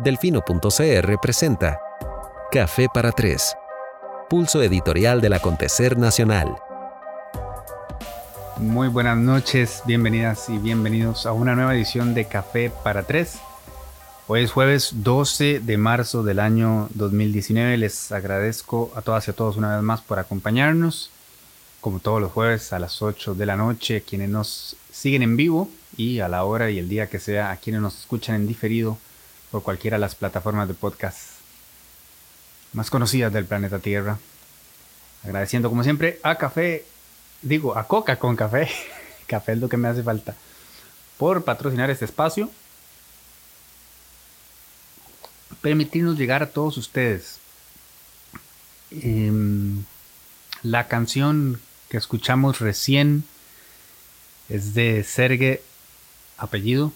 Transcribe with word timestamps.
Delfino.cr 0.00 1.18
presenta 1.20 1.80
Café 2.52 2.86
para 2.94 3.10
Tres, 3.10 3.56
pulso 4.30 4.62
editorial 4.62 5.20
del 5.20 5.32
acontecer 5.32 5.98
nacional. 5.98 6.54
Muy 8.58 8.86
buenas 8.86 9.18
noches, 9.18 9.82
bienvenidas 9.86 10.50
y 10.50 10.58
bienvenidos 10.58 11.26
a 11.26 11.32
una 11.32 11.56
nueva 11.56 11.74
edición 11.74 12.14
de 12.14 12.26
Café 12.26 12.70
para 12.84 13.02
Tres. 13.02 13.40
Hoy 14.28 14.44
es 14.44 14.52
jueves 14.52 14.90
12 15.02 15.58
de 15.58 15.76
marzo 15.78 16.22
del 16.22 16.38
año 16.38 16.88
2019. 16.94 17.76
Les 17.78 18.12
agradezco 18.12 18.92
a 18.94 19.02
todas 19.02 19.26
y 19.26 19.32
a 19.32 19.34
todos 19.34 19.56
una 19.56 19.74
vez 19.74 19.82
más 19.82 20.00
por 20.00 20.20
acompañarnos, 20.20 21.10
como 21.80 21.98
todos 21.98 22.20
los 22.20 22.30
jueves 22.30 22.72
a 22.72 22.78
las 22.78 23.02
8 23.02 23.34
de 23.34 23.46
la 23.46 23.56
noche, 23.56 24.04
quienes 24.08 24.28
nos 24.28 24.76
siguen 24.92 25.22
en 25.24 25.36
vivo 25.36 25.68
y 25.96 26.20
a 26.20 26.28
la 26.28 26.44
hora 26.44 26.70
y 26.70 26.78
el 26.78 26.88
día 26.88 27.08
que 27.08 27.18
sea, 27.18 27.50
a 27.50 27.56
quienes 27.56 27.82
nos 27.82 27.98
escuchan 27.98 28.36
en 28.36 28.46
diferido 28.46 28.96
por 29.50 29.62
cualquiera 29.62 29.96
de 29.96 30.00
las 30.00 30.14
plataformas 30.14 30.68
de 30.68 30.74
podcast 30.74 31.38
más 32.72 32.90
conocidas 32.90 33.32
del 33.32 33.46
planeta 33.46 33.78
Tierra. 33.78 34.18
Agradeciendo 35.24 35.68
como 35.68 35.82
siempre 35.82 36.20
a 36.22 36.36
Café, 36.36 36.84
digo, 37.42 37.76
a 37.76 37.86
Coca 37.86 38.18
con 38.18 38.36
Café, 38.36 38.68
café 39.26 39.52
es 39.52 39.58
lo 39.58 39.68
que 39.68 39.76
me 39.76 39.88
hace 39.88 40.02
falta, 40.02 40.36
por 41.16 41.44
patrocinar 41.44 41.90
este 41.90 42.04
espacio. 42.04 42.50
Permitirnos 45.60 46.16
llegar 46.16 46.42
a 46.42 46.50
todos 46.50 46.76
ustedes. 46.76 47.40
Em, 48.90 49.84
la 50.62 50.86
canción 50.86 51.60
que 51.88 51.96
escuchamos 51.96 52.60
recién 52.60 53.24
es 54.48 54.74
de 54.74 55.04
Serge 55.04 55.62
Apellido, 56.36 56.92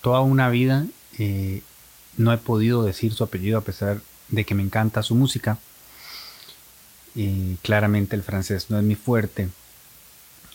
Toda 0.00 0.20
una 0.20 0.48
vida 0.48 0.86
eh, 1.18 1.62
no 2.16 2.32
he 2.32 2.38
podido 2.38 2.82
decir 2.82 3.12
su 3.12 3.24
apellido 3.24 3.58
a 3.58 3.62
pesar 3.62 4.00
de 4.28 4.44
que 4.44 4.54
me 4.54 4.62
encanta 4.62 5.02
su 5.02 5.14
música. 5.14 5.58
Y 7.14 7.56
claramente 7.56 8.16
el 8.16 8.22
francés 8.22 8.70
no 8.70 8.78
es 8.78 8.84
mi 8.84 8.94
fuerte. 8.94 9.48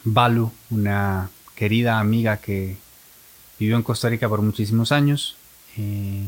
Balu, 0.03 0.52
una 0.69 1.30
querida 1.55 1.99
amiga 1.99 2.38
que 2.38 2.77
vivió 3.59 3.75
en 3.75 3.83
Costa 3.83 4.09
Rica 4.09 4.30
por 4.30 4.41
muchísimos 4.41 4.91
años, 4.91 5.38
eh, 5.77 6.25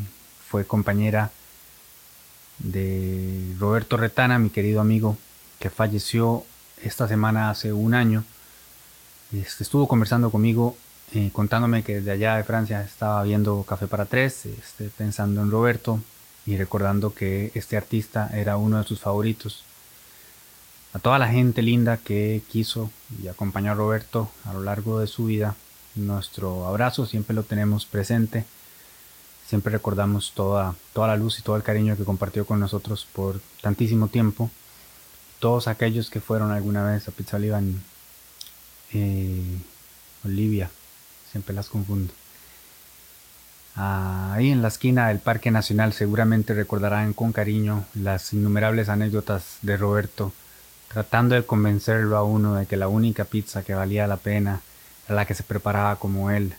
fue 0.47 0.65
compañera 0.65 1.31
de 2.59 3.55
Roberto 3.57 3.97
Retana, 3.97 4.39
mi 4.39 4.49
querido 4.49 4.81
amigo, 4.81 5.17
que 5.59 5.69
falleció 5.69 6.43
esta 6.83 7.07
semana 7.07 7.49
hace 7.49 7.73
un 7.73 7.93
año. 7.93 8.23
Este, 9.31 9.63
estuvo 9.63 9.87
conversando 9.87 10.31
conmigo 10.31 10.77
eh, 11.13 11.29
contándome 11.33 11.83
que 11.83 11.95
desde 11.95 12.11
allá 12.11 12.35
de 12.35 12.43
Francia 12.43 12.81
estaba 12.81 13.23
viendo 13.23 13.63
Café 13.63 13.87
para 13.87 14.05
Tres, 14.05 14.45
este, 14.45 14.89
pensando 14.89 15.41
en 15.41 15.51
Roberto 15.51 15.99
y 16.45 16.57
recordando 16.57 17.13
que 17.13 17.51
este 17.55 17.77
artista 17.77 18.29
era 18.33 18.57
uno 18.57 18.77
de 18.77 18.83
sus 18.83 18.99
favoritos. 18.99 19.63
A 20.93 20.99
toda 20.99 21.19
la 21.19 21.27
gente 21.27 21.61
linda 21.61 21.97
que 21.97 22.41
quiso 22.49 22.91
y 23.21 23.27
acompañó 23.27 23.71
a 23.71 23.75
Roberto 23.75 24.29
a 24.45 24.53
lo 24.53 24.61
largo 24.61 24.99
de 24.99 25.07
su 25.07 25.25
vida, 25.25 25.55
nuestro 25.95 26.65
abrazo 26.65 27.05
siempre 27.05 27.35
lo 27.35 27.43
tenemos 27.43 27.85
presente. 27.85 28.45
Siempre 29.47 29.71
recordamos 29.71 30.33
toda, 30.35 30.75
toda 30.93 31.07
la 31.07 31.17
luz 31.17 31.39
y 31.39 31.41
todo 31.41 31.55
el 31.55 31.63
cariño 31.63 31.97
que 31.97 32.03
compartió 32.03 32.45
con 32.45 32.59
nosotros 32.59 33.07
por 33.11 33.41
tantísimo 33.61 34.07
tiempo. 34.07 34.51
Todos 35.39 35.67
aquellos 35.67 36.09
que 36.09 36.21
fueron 36.21 36.51
alguna 36.51 36.83
vez 36.83 37.07
a 37.07 37.11
Pizza 37.11 37.37
Oliva 37.37 37.57
en 37.57 37.81
eh, 38.93 39.57
Olivia, 40.23 40.69
siempre 41.31 41.55
las 41.55 41.69
confundo. 41.69 42.13
Ahí 43.75 44.51
en 44.51 44.61
la 44.61 44.67
esquina 44.67 45.07
del 45.07 45.19
Parque 45.19 45.51
Nacional 45.51 45.93
seguramente 45.93 46.53
recordarán 46.53 47.13
con 47.13 47.31
cariño 47.31 47.85
las 47.93 48.33
innumerables 48.33 48.89
anécdotas 48.89 49.57
de 49.61 49.77
Roberto, 49.77 50.33
tratando 50.89 51.35
de 51.35 51.45
convencerlo 51.45 52.17
a 52.17 52.23
uno 52.23 52.55
de 52.55 52.65
que 52.65 52.75
la 52.75 52.87
única 52.87 53.25
pizza 53.25 53.63
que 53.63 53.75
valía 53.75 54.07
la 54.07 54.17
pena 54.17 54.61
era 55.05 55.15
la 55.15 55.25
que 55.25 55.35
se 55.35 55.43
preparaba 55.43 55.95
como 55.95 56.31
él 56.31 56.53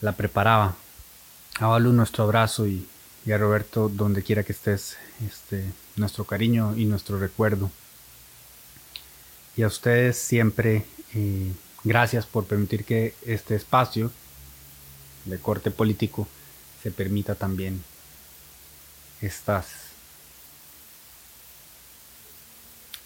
la 0.00 0.12
preparaba. 0.12 0.76
A 1.58 1.78
nuestro 1.78 2.24
abrazo 2.24 2.66
y, 2.66 2.86
a 3.32 3.38
Roberto 3.38 3.88
donde 3.88 4.22
quiera 4.22 4.44
que 4.44 4.52
estés, 4.52 4.96
este, 5.26 5.64
nuestro 5.96 6.24
cariño 6.24 6.76
y 6.76 6.84
nuestro 6.84 7.18
recuerdo. 7.18 7.70
Y 9.56 9.62
a 9.62 9.66
ustedes 9.66 10.18
siempre 10.18 10.84
eh, 11.14 11.50
Gracias 11.86 12.26
por 12.26 12.46
permitir 12.46 12.84
que 12.84 13.14
este 13.24 13.54
espacio 13.54 14.10
de 15.24 15.38
corte 15.38 15.70
político 15.70 16.26
se 16.82 16.90
permita 16.90 17.36
también 17.36 17.80
estas 19.20 19.66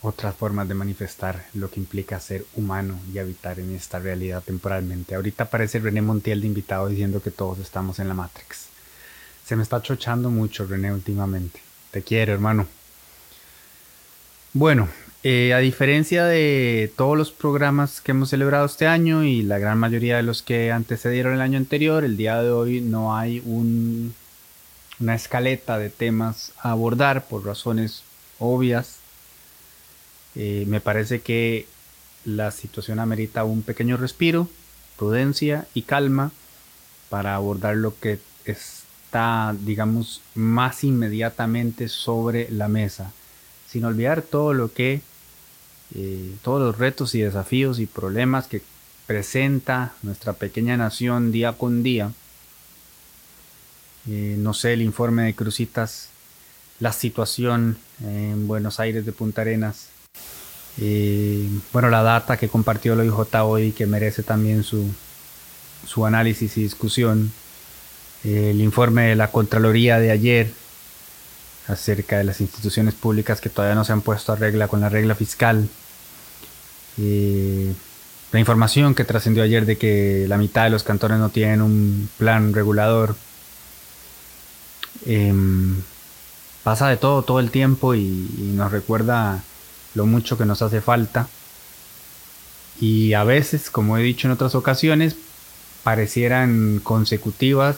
otras 0.00 0.34
formas 0.34 0.66
de 0.66 0.72
manifestar 0.72 1.44
lo 1.52 1.70
que 1.70 1.78
implica 1.78 2.18
ser 2.20 2.46
humano 2.54 2.98
y 3.12 3.18
habitar 3.18 3.60
en 3.60 3.74
esta 3.74 3.98
realidad 3.98 4.42
temporalmente. 4.42 5.14
Ahorita 5.14 5.44
aparece 5.44 5.78
René 5.78 6.00
Montiel 6.00 6.40
de 6.40 6.46
invitado 6.46 6.88
diciendo 6.88 7.20
que 7.20 7.30
todos 7.30 7.58
estamos 7.58 7.98
en 7.98 8.08
la 8.08 8.14
Matrix. 8.14 8.68
Se 9.44 9.56
me 9.56 9.62
está 9.62 9.82
chochando 9.82 10.30
mucho 10.30 10.66
René 10.66 10.90
últimamente. 10.90 11.60
Te 11.90 12.00
quiero, 12.00 12.32
hermano. 12.32 12.66
Bueno, 14.54 14.88
eh, 15.22 15.52
a 15.52 15.58
diferencia 15.58 16.24
de 16.24 16.90
todos 16.96 17.16
los 17.18 17.30
programas 17.30 18.00
que 18.00 18.12
hemos 18.12 18.30
celebrado 18.30 18.64
este 18.64 18.86
año 18.86 19.22
y 19.22 19.42
la 19.42 19.58
gran 19.58 19.76
mayoría 19.76 20.16
de 20.16 20.22
los 20.22 20.42
que 20.42 20.72
antecedieron 20.72 21.34
el 21.34 21.42
año 21.42 21.58
anterior, 21.58 22.04
el 22.04 22.16
día 22.16 22.42
de 22.42 22.50
hoy 22.50 22.80
no 22.80 23.14
hay 23.14 23.42
una 23.44 25.14
escaleta 25.14 25.76
de 25.76 25.90
temas 25.90 26.52
a 26.62 26.70
abordar 26.70 27.26
por 27.26 27.44
razones 27.44 28.02
obvias. 28.38 28.96
Eh, 30.36 30.64
me 30.68 30.80
parece 30.80 31.20
que 31.20 31.66
la 32.24 32.50
situación 32.50 32.98
amerita 32.98 33.44
un 33.44 33.60
pequeño 33.60 33.98
respiro, 33.98 34.48
prudencia 34.96 35.66
y 35.74 35.82
calma 35.82 36.32
para 37.10 37.34
abordar 37.34 37.76
lo 37.76 37.98
que 38.00 38.20
está, 38.46 39.54
digamos, 39.60 40.22
más 40.34 40.82
inmediatamente 40.82 41.88
sobre 41.88 42.50
la 42.50 42.68
mesa, 42.68 43.12
sin 43.68 43.84
olvidar 43.84 44.22
todo 44.22 44.54
lo 44.54 44.72
que 44.72 45.02
eh, 45.94 46.34
todos 46.42 46.60
los 46.60 46.78
retos 46.78 47.14
y 47.14 47.20
desafíos 47.20 47.80
y 47.80 47.86
problemas 47.86 48.46
que 48.46 48.62
presenta 49.06 49.92
nuestra 50.02 50.34
pequeña 50.34 50.76
nación 50.76 51.32
día 51.32 51.52
con 51.52 51.82
día. 51.82 52.12
Eh, 54.08 54.36
no 54.38 54.54
sé, 54.54 54.72
el 54.74 54.82
informe 54.82 55.24
de 55.24 55.34
Crucitas, 55.34 56.08
la 56.78 56.92
situación 56.92 57.76
en 58.02 58.46
Buenos 58.46 58.78
Aires 58.78 59.04
de 59.04 59.12
Punta 59.12 59.42
Arenas. 59.42 59.88
Eh, 60.78 61.48
bueno, 61.72 61.90
la 61.90 62.02
data 62.02 62.36
que 62.36 62.48
compartió 62.48 62.92
el 62.92 63.00
OIJ 63.00 63.42
hoy 63.42 63.72
que 63.72 63.86
merece 63.86 64.22
también 64.22 64.62
su, 64.62 64.86
su 65.86 66.06
análisis 66.06 66.56
y 66.56 66.62
discusión. 66.62 67.32
el 68.22 68.60
informe 68.60 69.08
de 69.08 69.16
la 69.16 69.32
Contraloría 69.32 69.98
de 69.98 70.10
ayer 70.12 70.59
acerca 71.70 72.18
de 72.18 72.24
las 72.24 72.40
instituciones 72.40 72.94
públicas 72.94 73.40
que 73.40 73.48
todavía 73.50 73.74
no 73.74 73.84
se 73.84 73.92
han 73.92 74.02
puesto 74.02 74.32
a 74.32 74.36
regla 74.36 74.68
con 74.68 74.80
la 74.80 74.88
regla 74.88 75.14
fiscal. 75.14 75.68
Eh, 76.98 77.72
la 78.32 78.40
información 78.40 78.94
que 78.94 79.04
trascendió 79.04 79.42
ayer 79.42 79.66
de 79.66 79.76
que 79.76 80.26
la 80.28 80.38
mitad 80.38 80.64
de 80.64 80.70
los 80.70 80.84
cantones 80.84 81.18
no 81.18 81.30
tienen 81.30 81.62
un 81.62 82.08
plan 82.18 82.52
regulador. 82.52 83.16
Em, 85.06 85.82
pasa 86.62 86.88
de 86.88 86.96
todo 86.96 87.22
todo 87.22 87.40
el 87.40 87.50
tiempo 87.50 87.94
y, 87.94 88.52
nos 88.54 88.70
recuerda 88.72 89.42
lo 89.94 90.06
mucho 90.06 90.38
que 90.38 90.44
nos 90.44 90.62
hace 90.62 90.80
falta. 90.80 91.28
Y 92.80 93.14
a 93.14 93.24
veces, 93.24 93.70
como 93.70 93.98
he 93.98 94.02
dicho 94.02 94.28
en 94.28 94.32
otras 94.32 94.54
ocasiones, 94.54 95.16
parecieran 95.82 96.80
consecutivas 96.82 97.76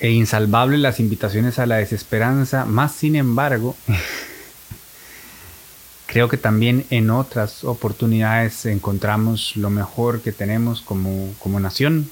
e 0.00 0.10
insalvables 0.10 0.80
las 0.80 1.00
invitaciones 1.00 1.58
a 1.58 1.66
la 1.66 1.76
desesperanza, 1.76 2.64
más 2.64 2.92
sin 2.92 3.16
embargo, 3.16 3.76
creo 6.06 6.28
que 6.28 6.36
también 6.36 6.86
en 6.90 7.10
otras 7.10 7.64
oportunidades 7.64 8.64
encontramos 8.66 9.56
lo 9.56 9.70
mejor 9.70 10.20
que 10.20 10.32
tenemos 10.32 10.80
como, 10.80 11.32
como 11.38 11.60
nación, 11.60 12.10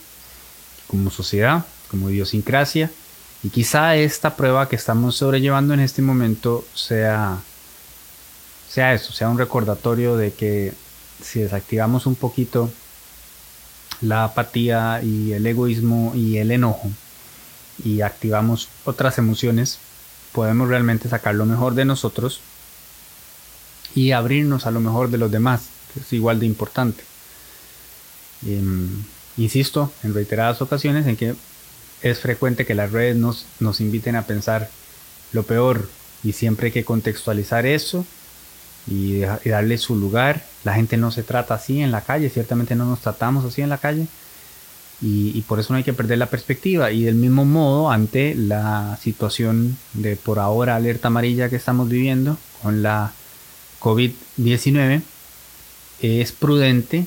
como 0.88 1.10
sociedad, 1.10 1.64
como 1.90 2.10
idiosincrasia, 2.10 2.90
y 3.42 3.50
quizá 3.50 3.96
esta 3.96 4.36
prueba 4.36 4.68
que 4.68 4.76
estamos 4.76 5.16
sobrellevando 5.16 5.74
en 5.74 5.80
este 5.80 6.02
momento 6.02 6.64
sea, 6.74 7.38
sea 8.68 8.94
eso, 8.94 9.12
sea 9.12 9.28
un 9.28 9.38
recordatorio 9.38 10.16
de 10.16 10.32
que 10.32 10.72
si 11.22 11.40
desactivamos 11.40 12.06
un 12.06 12.16
poquito 12.16 12.70
la 14.00 14.24
apatía 14.24 15.00
y 15.02 15.32
el 15.32 15.46
egoísmo 15.46 16.12
y 16.14 16.38
el 16.38 16.50
enojo, 16.50 16.90
y 17.84 18.00
activamos 18.00 18.68
otras 18.84 19.18
emociones, 19.18 19.78
podemos 20.32 20.68
realmente 20.68 21.08
sacar 21.08 21.34
lo 21.34 21.46
mejor 21.46 21.74
de 21.74 21.84
nosotros 21.84 22.40
y 23.94 24.12
abrirnos 24.12 24.66
a 24.66 24.70
lo 24.70 24.80
mejor 24.80 25.10
de 25.10 25.18
los 25.18 25.30
demás, 25.30 25.68
que 25.92 26.00
es 26.00 26.12
igual 26.12 26.40
de 26.40 26.46
importante. 26.46 27.02
Em, 28.46 29.02
insisto 29.36 29.92
en 30.02 30.14
reiteradas 30.14 30.60
ocasiones 30.60 31.06
en 31.06 31.16
que 31.16 31.34
es 32.02 32.18
frecuente 32.20 32.66
que 32.66 32.74
las 32.74 32.92
redes 32.92 33.16
nos, 33.16 33.46
nos 33.60 33.80
inviten 33.80 34.16
a 34.16 34.26
pensar 34.26 34.68
lo 35.32 35.44
peor 35.44 35.88
y 36.22 36.32
siempre 36.32 36.66
hay 36.66 36.72
que 36.72 36.84
contextualizar 36.84 37.66
eso 37.66 38.04
y, 38.86 39.20
darle 39.20 39.78
su 39.78 39.96
lugar. 39.96 40.44
La 40.64 40.74
gente 40.74 40.96
no 40.96 41.10
se 41.10 41.22
trata 41.22 41.54
así 41.54 41.80
en 41.80 41.90
la 41.90 42.02
calle, 42.02 42.30
ciertamente 42.30 42.74
no 42.74 42.84
nos 42.84 43.00
tratamos 43.00 43.44
así 43.44 43.62
en 43.62 43.68
la 43.68 43.78
calle 43.78 44.06
y, 45.02 45.42
por 45.42 45.60
eso 45.60 45.72
no 45.72 45.76
hay 45.76 45.84
que 45.84 45.92
perder 45.92 46.18
la 46.18 46.30
perspectiva. 46.30 46.90
Y 46.90 47.04
del 47.04 47.16
mismo 47.16 47.44
modo, 47.44 47.90
ante 47.90 48.34
la 48.34 48.98
situación 49.00 49.76
de 49.92 50.16
por 50.16 50.38
ahora 50.38 50.76
alerta 50.76 51.08
amarilla 51.08 51.50
que 51.50 51.56
estamos 51.56 51.88
viviendo 51.88 52.38
con 52.62 52.82
la 52.82 53.12
COVID-19, 53.80 55.02
es 56.00 56.32
prudente 56.32 57.06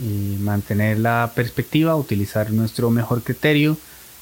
eh, 0.00 0.36
mantener 0.40 0.98
la 0.98 1.32
perspectiva, 1.34 1.96
utilizar 1.96 2.50
nuestro 2.52 2.90
mejor 2.90 3.22
criterio, 3.22 3.76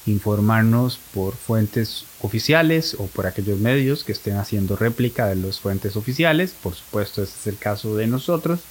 informarnos 0.05 0.99
por 1.13 1.35
fuentes 1.35 2.05
oficiales 2.21 2.95
o 2.97 3.07
por 3.07 3.27
aquellos 3.27 3.59
medios 3.59 4.03
que 4.03 4.11
estén 4.11 4.37
haciendo 4.37 4.75
réplica 4.75 5.27
de 5.27 5.35
las 5.35 5.59
fuentes 5.59 5.95
oficiales. 5.95 6.55
Por 6.61 6.75
supuesto, 6.75 7.23
ese 7.23 7.33
es 7.39 7.47
el 7.47 7.57
caso 7.57 7.95
de 7.95 8.07
nosotros. 8.07 8.61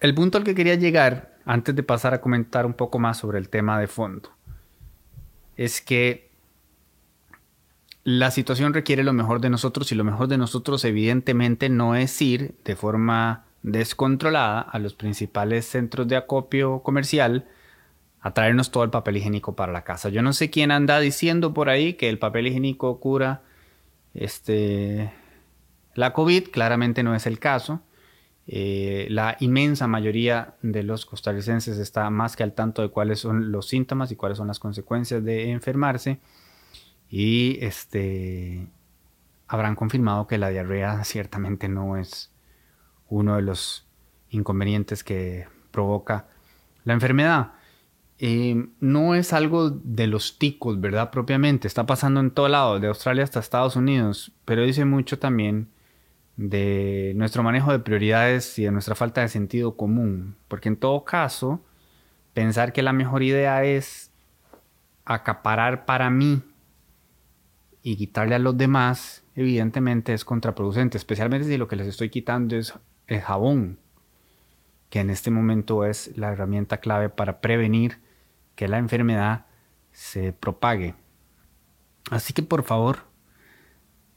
El 0.00 0.14
punto 0.14 0.38
al 0.38 0.44
que 0.44 0.54
quería 0.54 0.76
llegar, 0.76 1.27
antes 1.48 1.74
de 1.74 1.82
pasar 1.82 2.12
a 2.12 2.20
comentar 2.20 2.66
un 2.66 2.74
poco 2.74 2.98
más 2.98 3.16
sobre 3.16 3.38
el 3.38 3.48
tema 3.48 3.80
de 3.80 3.86
fondo, 3.86 4.30
es 5.56 5.80
que 5.80 6.30
la 8.04 8.30
situación 8.30 8.74
requiere 8.74 9.02
lo 9.02 9.14
mejor 9.14 9.40
de 9.40 9.48
nosotros 9.48 9.90
y 9.90 9.94
lo 9.94 10.04
mejor 10.04 10.28
de 10.28 10.36
nosotros 10.36 10.84
evidentemente 10.84 11.70
no 11.70 11.94
es 11.94 12.20
ir 12.20 12.54
de 12.64 12.76
forma 12.76 13.46
descontrolada 13.62 14.60
a 14.60 14.78
los 14.78 14.92
principales 14.92 15.64
centros 15.64 16.06
de 16.06 16.16
acopio 16.16 16.80
comercial 16.82 17.48
a 18.20 18.34
traernos 18.34 18.70
todo 18.70 18.84
el 18.84 18.90
papel 18.90 19.16
higiénico 19.16 19.56
para 19.56 19.72
la 19.72 19.84
casa. 19.84 20.10
Yo 20.10 20.20
no 20.20 20.34
sé 20.34 20.50
quién 20.50 20.70
anda 20.70 21.00
diciendo 21.00 21.54
por 21.54 21.70
ahí 21.70 21.94
que 21.94 22.10
el 22.10 22.18
papel 22.18 22.48
higiénico 22.48 23.00
cura 23.00 23.40
este, 24.12 25.14
la 25.94 26.12
COVID, 26.12 26.50
claramente 26.50 27.02
no 27.02 27.14
es 27.14 27.26
el 27.26 27.38
caso. 27.38 27.80
Eh, 28.50 29.08
la 29.10 29.36
inmensa 29.40 29.86
mayoría 29.86 30.54
de 30.62 30.82
los 30.82 31.04
costarricenses 31.04 31.76
está 31.76 32.08
más 32.08 32.34
que 32.34 32.42
al 32.42 32.54
tanto 32.54 32.80
de 32.80 32.88
cuáles 32.88 33.20
son 33.20 33.52
los 33.52 33.68
síntomas 33.68 34.10
y 34.10 34.16
cuáles 34.16 34.38
son 34.38 34.48
las 34.48 34.58
consecuencias 34.58 35.22
de 35.22 35.50
enfermarse. 35.50 36.18
Y 37.10 37.58
este, 37.60 38.66
habrán 39.46 39.76
confirmado 39.76 40.26
que 40.26 40.38
la 40.38 40.48
diarrea 40.48 41.04
ciertamente 41.04 41.68
no 41.68 41.98
es 41.98 42.32
uno 43.10 43.36
de 43.36 43.42
los 43.42 43.86
inconvenientes 44.30 45.04
que 45.04 45.46
provoca 45.70 46.26
la 46.84 46.94
enfermedad. 46.94 47.52
Eh, 48.18 48.66
no 48.80 49.14
es 49.14 49.34
algo 49.34 49.70
de 49.70 50.06
los 50.06 50.38
ticos, 50.38 50.80
¿verdad? 50.80 51.10
Propiamente, 51.10 51.68
está 51.68 51.84
pasando 51.84 52.20
en 52.20 52.30
todo 52.30 52.48
lado, 52.48 52.80
de 52.80 52.88
Australia 52.88 53.24
hasta 53.24 53.40
Estados 53.40 53.76
Unidos, 53.76 54.32
pero 54.46 54.62
dice 54.62 54.86
mucho 54.86 55.18
también 55.18 55.68
de 56.38 57.14
nuestro 57.16 57.42
manejo 57.42 57.72
de 57.72 57.80
prioridades 57.80 58.56
y 58.60 58.64
de 58.64 58.70
nuestra 58.70 58.94
falta 58.94 59.20
de 59.20 59.28
sentido 59.28 59.76
común, 59.76 60.36
porque 60.46 60.68
en 60.68 60.76
todo 60.76 61.04
caso, 61.04 61.60
pensar 62.32 62.72
que 62.72 62.80
la 62.80 62.92
mejor 62.92 63.24
idea 63.24 63.64
es 63.64 64.12
acaparar 65.04 65.84
para 65.84 66.10
mí 66.10 66.40
y 67.82 67.96
quitarle 67.96 68.36
a 68.36 68.38
los 68.38 68.56
demás, 68.56 69.24
evidentemente 69.34 70.14
es 70.14 70.24
contraproducente, 70.24 70.96
especialmente 70.96 71.48
si 71.48 71.56
lo 71.56 71.66
que 71.66 71.74
les 71.74 71.88
estoy 71.88 72.08
quitando 72.08 72.54
es 72.54 72.72
el 73.08 73.20
jabón, 73.20 73.80
que 74.90 75.00
en 75.00 75.10
este 75.10 75.32
momento 75.32 75.84
es 75.84 76.16
la 76.16 76.30
herramienta 76.30 76.76
clave 76.76 77.08
para 77.08 77.40
prevenir 77.40 77.98
que 78.54 78.68
la 78.68 78.78
enfermedad 78.78 79.46
se 79.90 80.32
propague. 80.32 80.94
Así 82.12 82.32
que 82.32 82.44
por 82.44 82.62
favor, 82.62 83.07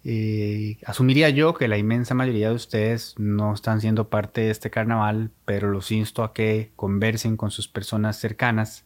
eh, 0.04 0.78
asumiría 0.86 1.30
yo 1.30 1.54
que 1.54 1.68
la 1.68 1.78
inmensa 1.78 2.16
mayoría 2.16 2.50
de 2.50 2.56
ustedes 2.56 3.16
no 3.20 3.54
están 3.54 3.82
siendo 3.82 4.10
parte 4.10 4.42
de 4.42 4.50
este 4.50 4.72
carnaval, 4.72 5.32
pero 5.46 5.70
los 5.70 5.92
insto 5.92 6.24
a 6.24 6.34
que 6.34 6.72
conversen 6.76 7.38
con 7.38 7.52
sus 7.52 7.68
personas 7.68 8.18
cercanas 8.18 8.86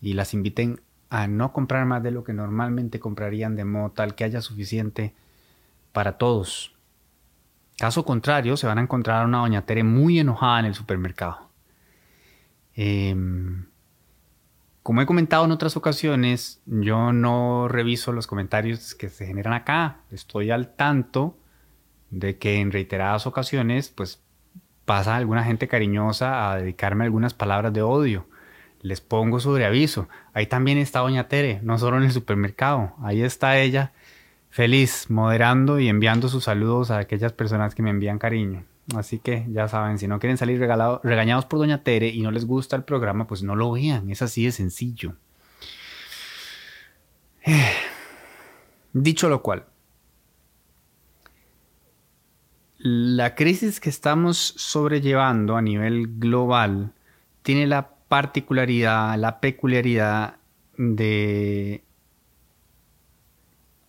y 0.00 0.14
las 0.14 0.34
inviten 0.34 0.80
a 1.10 1.28
no 1.28 1.52
comprar 1.52 1.86
más 1.86 2.02
de 2.02 2.10
lo 2.10 2.24
que 2.24 2.32
normalmente 2.32 3.00
comprarían 3.00 3.56
de 3.56 3.64
modo 3.64 3.90
tal 3.90 4.14
que 4.14 4.24
haya 4.24 4.40
suficiente 4.40 5.14
para 5.92 6.18
todos. 6.18 6.74
Caso 7.78 8.04
contrario, 8.04 8.56
se 8.56 8.66
van 8.66 8.78
a 8.78 8.82
encontrar 8.82 9.22
a 9.22 9.26
una 9.26 9.38
doña 9.38 9.64
Tere 9.64 9.84
muy 9.84 10.18
enojada 10.18 10.60
en 10.60 10.66
el 10.66 10.74
supermercado. 10.74 11.48
Eh, 12.74 13.14
como 14.88 15.02
he 15.02 15.06
comentado 15.06 15.44
en 15.44 15.50
otras 15.50 15.76
ocasiones, 15.76 16.62
yo 16.64 17.12
no 17.12 17.68
reviso 17.68 18.10
los 18.10 18.26
comentarios 18.26 18.94
que 18.94 19.10
se 19.10 19.26
generan 19.26 19.52
acá. 19.52 19.98
Estoy 20.10 20.50
al 20.50 20.74
tanto 20.76 21.36
de 22.08 22.38
que 22.38 22.58
en 22.58 22.72
reiteradas 22.72 23.26
ocasiones, 23.26 23.90
pues 23.90 24.22
pasa 24.86 25.16
alguna 25.16 25.44
gente 25.44 25.68
cariñosa 25.68 26.50
a 26.50 26.56
dedicarme 26.56 27.04
algunas 27.04 27.34
palabras 27.34 27.74
de 27.74 27.82
odio. 27.82 28.30
Les 28.80 29.02
pongo 29.02 29.40
sobre 29.40 29.66
aviso. 29.66 30.08
Ahí 30.32 30.46
también 30.46 30.78
está 30.78 31.00
Doña 31.00 31.28
Tere, 31.28 31.60
no 31.62 31.76
solo 31.76 31.98
en 31.98 32.04
el 32.04 32.12
supermercado. 32.12 32.94
Ahí 33.02 33.20
está 33.20 33.58
ella, 33.58 33.92
feliz, 34.48 35.10
moderando 35.10 35.78
y 35.80 35.88
enviando 35.88 36.30
sus 36.30 36.44
saludos 36.44 36.90
a 36.90 36.96
aquellas 36.96 37.34
personas 37.34 37.74
que 37.74 37.82
me 37.82 37.90
envían 37.90 38.18
cariño. 38.18 38.64
Así 38.96 39.18
que 39.18 39.46
ya 39.50 39.68
saben, 39.68 39.98
si 39.98 40.08
no 40.08 40.18
quieren 40.18 40.38
salir 40.38 40.58
regañados 40.58 41.44
por 41.44 41.58
Doña 41.58 41.82
Tere 41.82 42.08
y 42.08 42.22
no 42.22 42.30
les 42.30 42.46
gusta 42.46 42.74
el 42.76 42.84
programa, 42.84 43.26
pues 43.26 43.42
no 43.42 43.54
lo 43.54 43.72
vean. 43.72 44.10
Es 44.10 44.22
así 44.22 44.46
de 44.46 44.52
sencillo. 44.52 45.14
Dicho 48.94 49.28
lo 49.28 49.42
cual, 49.42 49.66
la 52.78 53.34
crisis 53.34 53.80
que 53.80 53.90
estamos 53.90 54.38
sobrellevando 54.56 55.56
a 55.56 55.62
nivel 55.62 56.18
global 56.18 56.94
tiene 57.42 57.66
la 57.66 57.90
particularidad, 58.08 59.18
la 59.18 59.40
peculiaridad 59.40 60.36
de 60.78 61.84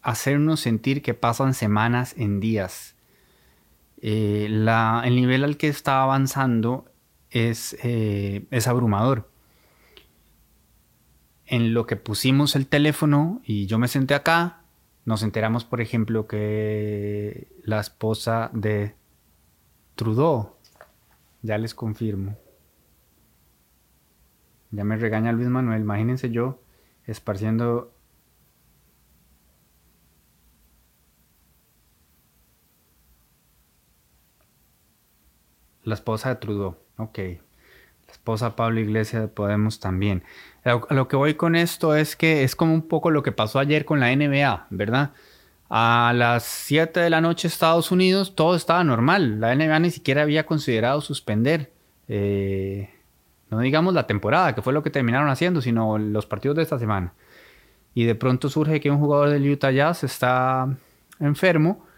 hacernos 0.02 0.60
sentir 0.60 1.02
que 1.02 1.14
pasan 1.14 1.54
semanas 1.54 2.16
en 2.18 2.40
días 2.40 2.96
eh, 4.02 4.46
el 4.46 5.16
nivel 5.16 5.44
al 5.44 5.58
que 5.58 5.68
está 5.68 6.04
avanzando 6.04 6.86
es, 7.30 7.78
eh, 7.84 8.46
es 8.52 8.68
abrumador. 8.68 9.30
En 11.46 11.74
lo 11.74 11.86
que 11.86 11.96
pusimos 11.96 12.56
el 12.56 12.68
teléfono 12.68 13.42
y 13.44 13.66
yo 13.66 13.80
me 13.80 13.88
senté 13.88 14.14
acá, 14.14 14.62
nos 15.06 15.24
enteramos, 15.24 15.66
por 15.66 15.82
ejemplo, 15.82 16.28
que 16.28 17.48
la 17.64 17.80
esposa 17.80 18.52
de 18.54 18.96
Trudeau, 19.96 20.56
ya 21.42 21.58
les 21.58 21.74
confirmo, 21.74 22.38
ya 24.72 24.84
me 24.84 24.98
regaña 24.98 25.32
Luis 25.32 25.48
Manuel, 25.48 25.82
imagínense 25.82 26.30
yo 26.30 26.62
esparciendo 27.06 27.92
La 35.90 35.96
esposa 35.96 36.30
de 36.30 36.36
Trudeau, 36.36 36.78
ok. 36.98 37.18
La 37.18 38.12
esposa 38.12 38.56
Pablo 38.56 38.80
Iglesias 38.80 39.24
de 39.24 39.28
Podemos 39.28 39.80
también. 39.80 40.24
A 40.64 40.94
lo 40.94 41.08
que 41.08 41.16
voy 41.16 41.34
con 41.34 41.56
esto 41.56 41.96
es 41.96 42.16
que 42.16 42.44
es 42.44 42.56
como 42.56 42.76
un 42.76 42.84
poco 42.84 43.10
lo 43.10 43.24
que 43.24 43.32
pasó 43.32 43.58
ayer 43.58 43.86
con 43.86 44.00
la 44.00 44.16
NBA, 44.16 44.68
¿verdad? 44.70 45.14
A 45.68 46.14
las 46.16 46.44
7 46.44 47.00
de 47.00 47.10
la 47.10 47.22
noche 47.22 47.48
Estados 47.48 47.92
Unidos 47.92 48.36
todo 48.36 48.56
estaba 48.56 48.84
normal. 48.84 49.40
La 49.40 49.56
NBA 49.56 49.80
ni 49.80 49.90
siquiera 49.90 50.22
había 50.22 50.46
considerado 50.46 51.02
suspender, 51.02 51.72
eh, 52.08 52.92
no 53.50 53.60
digamos 53.60 53.96
la 53.96 54.06
temporada, 54.06 54.54
que 54.54 54.62
fue 54.62 54.74
lo 54.74 54.84
que 54.84 54.92
terminaron 54.92 55.30
haciendo, 55.30 55.60
sino 55.60 55.98
los 55.98 56.28
partidos 56.28 56.56
de 56.58 56.64
esta 56.64 56.78
semana. 56.78 57.14
Y 57.96 58.04
de 58.04 58.14
pronto 58.14 58.48
surge 58.48 58.80
que 58.80 58.92
un 58.92 59.00
jugador 59.00 59.32
del 59.32 59.50
Utah 59.50 59.72
Jazz 59.72 60.04
está 60.04 60.78
enfermo 61.20 61.89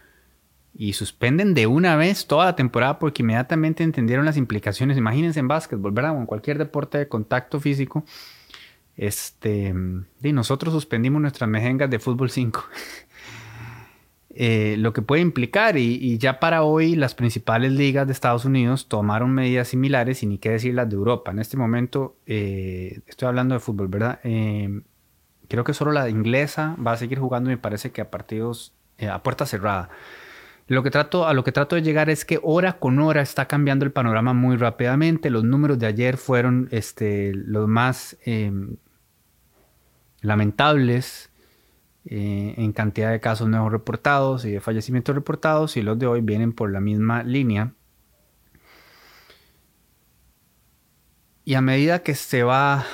y 0.74 0.94
suspenden 0.94 1.54
de 1.54 1.66
una 1.66 1.96
vez 1.96 2.26
toda 2.26 2.46
la 2.46 2.56
temporada 2.56 2.98
porque 2.98 3.22
inmediatamente 3.22 3.84
entendieron 3.84 4.24
las 4.24 4.36
implicaciones. 4.36 4.96
Imagínense 4.96 5.40
en 5.40 5.48
básquetbol, 5.48 5.92
¿verdad? 5.92 6.16
O 6.16 6.18
en 6.18 6.26
cualquier 6.26 6.58
deporte 6.58 6.98
de 6.98 7.08
contacto 7.08 7.60
físico. 7.60 8.04
Este, 8.96 9.74
y 10.22 10.32
nosotros 10.32 10.72
suspendimos 10.72 11.20
nuestras 11.20 11.48
mejengas 11.48 11.90
de 11.90 11.98
fútbol 11.98 12.30
5. 12.30 12.64
Eh, 14.34 14.76
lo 14.78 14.94
que 14.94 15.02
puede 15.02 15.20
implicar, 15.20 15.76
y, 15.76 16.16
ya 16.16 16.40
para 16.40 16.62
hoy 16.62 16.96
las 16.96 17.14
principales 17.14 17.70
ligas 17.70 18.06
de 18.06 18.14
Estados 18.14 18.46
Unidos 18.46 18.88
tomaron 18.88 19.30
medidas 19.34 19.68
similares 19.68 20.22
y 20.22 20.26
ni 20.26 20.38
qué 20.38 20.48
decir 20.48 20.72
las 20.72 20.88
de 20.88 20.96
Europa. 20.96 21.32
En 21.32 21.38
este 21.38 21.58
momento 21.58 22.16
eh, 22.24 23.00
estoy 23.06 23.28
hablando 23.28 23.54
de 23.54 23.60
fútbol, 23.60 23.88
¿verdad? 23.88 24.20
Eh, 24.24 24.80
creo 25.48 25.64
que 25.64 25.74
solo 25.74 25.92
la 25.92 26.08
inglesa 26.08 26.76
va 26.82 26.92
a 26.92 26.96
seguir 26.96 27.18
jugando, 27.18 27.50
me 27.50 27.58
parece 27.58 27.90
que 27.90 28.00
a 28.00 28.10
partidos 28.10 28.72
a 29.06 29.22
puerta 29.22 29.44
cerrada. 29.44 29.90
Lo 30.68 30.82
que 30.82 30.90
trato, 30.90 31.26
a 31.26 31.34
lo 31.34 31.44
que 31.44 31.52
trato 31.52 31.76
de 31.76 31.82
llegar 31.82 32.08
es 32.08 32.24
que 32.24 32.38
hora 32.42 32.78
con 32.78 32.98
hora 33.00 33.20
está 33.20 33.46
cambiando 33.46 33.84
el 33.84 33.92
panorama 33.92 34.32
muy 34.32 34.56
rápidamente. 34.56 35.30
Los 35.30 35.44
números 35.44 35.78
de 35.78 35.86
ayer 35.86 36.16
fueron 36.16 36.68
este, 36.70 37.32
los 37.34 37.68
más 37.68 38.16
em, 38.24 38.76
lamentables 40.20 41.30
eh, 42.04 42.54
en 42.56 42.72
cantidad 42.72 43.10
de 43.10 43.20
casos 43.20 43.48
nuevos 43.48 43.70
reportados 43.70 44.44
y 44.44 44.50
de 44.50 44.60
fallecimientos 44.60 45.14
reportados 45.14 45.76
y 45.76 45.82
los 45.82 45.98
de 45.98 46.06
hoy 46.06 46.20
vienen 46.20 46.52
por 46.52 46.70
la 46.70 46.80
misma 46.80 47.22
línea. 47.22 47.74
Y 51.44 51.54
a 51.54 51.60
medida 51.60 52.02
que 52.02 52.14
se 52.14 52.44
va 52.44 52.84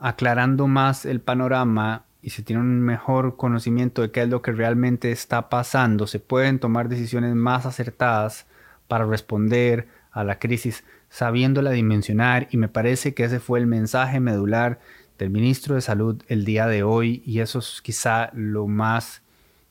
aclarando 0.00 0.68
más 0.68 1.04
el 1.04 1.20
panorama 1.20 2.05
y 2.26 2.30
se 2.30 2.42
tiene 2.42 2.60
un 2.60 2.80
mejor 2.80 3.36
conocimiento 3.36 4.02
de 4.02 4.10
qué 4.10 4.22
es 4.22 4.28
lo 4.28 4.42
que 4.42 4.50
realmente 4.50 5.12
está 5.12 5.48
pasando, 5.48 6.08
se 6.08 6.18
pueden 6.18 6.58
tomar 6.58 6.88
decisiones 6.88 7.36
más 7.36 7.66
acertadas 7.66 8.46
para 8.88 9.06
responder 9.06 9.86
a 10.10 10.24
la 10.24 10.40
crisis 10.40 10.82
sabiéndola 11.08 11.70
dimensionar 11.70 12.48
y 12.50 12.56
me 12.56 12.66
parece 12.66 13.14
que 13.14 13.22
ese 13.22 13.38
fue 13.38 13.60
el 13.60 13.68
mensaje 13.68 14.18
medular 14.18 14.80
del 15.20 15.30
ministro 15.30 15.76
de 15.76 15.82
Salud 15.82 16.20
el 16.26 16.44
día 16.44 16.66
de 16.66 16.82
hoy 16.82 17.22
y 17.24 17.38
eso 17.38 17.60
es 17.60 17.80
quizá 17.80 18.30
lo 18.32 18.66
más 18.66 19.22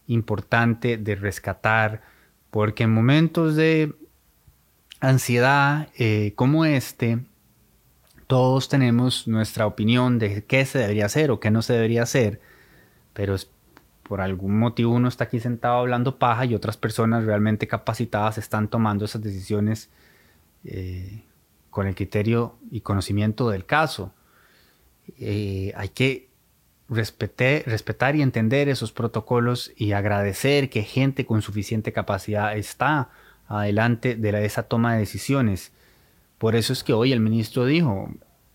importante 0.08 0.96
de 0.96 1.16
rescatar 1.16 2.04
porque 2.52 2.84
en 2.84 2.94
momentos 2.94 3.58
de 3.58 3.94
ansiedad 5.02 5.90
eh, 5.98 6.32
como 6.38 6.64
este 6.64 7.20
todos 8.28 8.70
tenemos 8.70 9.28
nuestra 9.28 9.68
opinión 9.68 10.20
de 10.20 10.44
qué 10.46 10.66
se 10.66 10.80
debería 10.80 11.06
hacer 11.06 11.32
o 11.32 11.40
qué 11.40 11.52
no 11.52 11.62
se 11.62 11.74
debería 11.74 12.04
hacer, 12.04 12.42
pero 13.14 13.36
por 14.04 14.22
algún 14.22 14.58
motivo 14.60 14.94
uno 14.94 15.08
está 15.08 15.26
aquí 15.26 15.40
sentado 15.40 15.78
hablando 15.78 16.18
paja 16.20 16.46
y 16.46 16.56
otras 16.56 16.78
personas 16.78 17.26
realmente 17.26 17.68
capacitadas 17.68 18.38
están 18.38 18.68
tomando 18.68 19.06
esas 19.06 19.22
decisiones 19.22 19.90
eh, 20.64 21.24
con 21.70 21.88
el 21.88 21.96
criterio 21.96 22.56
y 22.72 22.82
conocimiento 22.82 23.50
del 23.50 23.66
caso. 23.66 24.14
Eh, 25.18 25.74
hay 25.76 25.90
que 25.90 26.30
respetar 26.88 28.16
y 28.16 28.22
entender 28.22 28.70
esos 28.70 28.92
protocolos 28.92 29.72
y 29.76 29.94
agradecer 29.94 30.70
que 30.70 30.84
gente 30.84 31.26
con 31.26 31.42
suficiente 31.42 31.92
capacidad 31.92 32.56
está 32.56 33.10
adelante 33.48 34.16
de 34.16 34.46
esa 34.46 34.64
toma 34.64 34.94
de 34.94 35.00
decisiones. 35.00 35.72
Por 36.46 36.56
eso 36.56 36.74
es 36.74 36.84
que 36.84 36.94
hoy 36.94 37.12
el 37.12 37.22
ministro 37.22 37.66
dijo, 37.66 38.08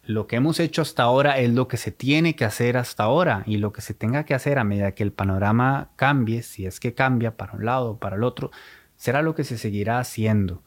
lo 0.05 0.29
que 0.29 0.37
hemos 0.37 0.61
hecho 0.61 0.81
hasta 0.81 1.03
ahora 1.03 1.41
es 1.41 1.51
lo 1.51 1.67
que 1.67 1.77
se 1.77 1.91
tiene 1.91 2.37
que 2.37 2.45
hacer 2.45 2.77
hasta 2.77 3.03
ahora 3.03 3.43
y 3.47 3.57
lo 3.57 3.73
que 3.73 3.81
se 3.81 3.95
tenga 3.95 4.23
que 4.25 4.33
hacer 4.33 4.61
a 4.61 4.63
medida 4.63 4.93
que 4.93 5.03
el 5.03 5.11
panorama 5.11 5.91
cambie, 5.97 6.45
si 6.45 6.67
es 6.67 6.79
que 6.79 6.95
cambia 6.95 7.37
para 7.37 7.55
un 7.55 7.65
lado 7.65 7.91
o 7.91 7.99
para 7.99 8.15
el 8.15 8.23
otro, 8.23 8.53
será 8.95 9.23
lo 9.23 9.35
que 9.35 9.43
se 9.43 9.59
seguirá 9.59 9.99
haciendo. 9.99 10.63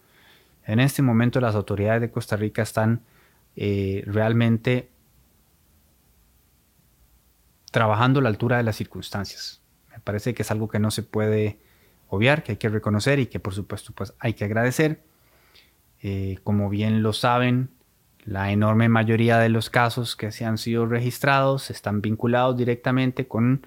En 0.66 0.82
este 0.82 1.02
momento 1.02 1.40
las 1.40 1.56
autoridades 1.56 2.02
de 2.02 2.12
Costa 2.12 2.36
Rica 2.36 2.62
están 2.62 3.04
eh, 3.56 4.04
realmente 4.06 4.90
trabajando 7.72 8.20
a 8.20 8.24
la 8.24 8.28
altura 8.28 8.58
de 8.58 8.64
las 8.64 8.76
circunstancias. 8.76 9.62
Me 9.94 10.00
parece 10.02 10.34
que 10.34 10.42
es 10.42 10.52
algo 10.52 10.68
que 10.68 10.80
no 10.80 10.92
se 10.92 11.04
puede 11.04 11.58
obviar, 12.10 12.44
que 12.44 12.52
hay 12.52 12.58
que 12.58 12.68
reconocer 12.68 13.20
y 13.20 13.28
que 13.28 13.40
por 13.40 13.54
supuesto 13.54 13.94
pues 13.96 14.14
hay 14.20 14.34
que 14.34 14.44
agradecer. 14.44 15.13
Eh, 16.06 16.40
como 16.44 16.70
bien 16.70 17.02
lo 17.02 17.14
saben, 17.14 17.70
la 18.26 18.52
enorme 18.52 18.90
mayoría 18.90 19.40
de 19.40 19.48
los 19.48 19.70
casos 19.70 20.18
que 20.18 20.34
se 20.34 20.44
han 20.44 20.58
sido 20.58 20.86
registrados 20.86 21.72
están 21.72 22.02
vinculados 22.02 22.58
directamente 22.58 23.26
con 23.26 23.66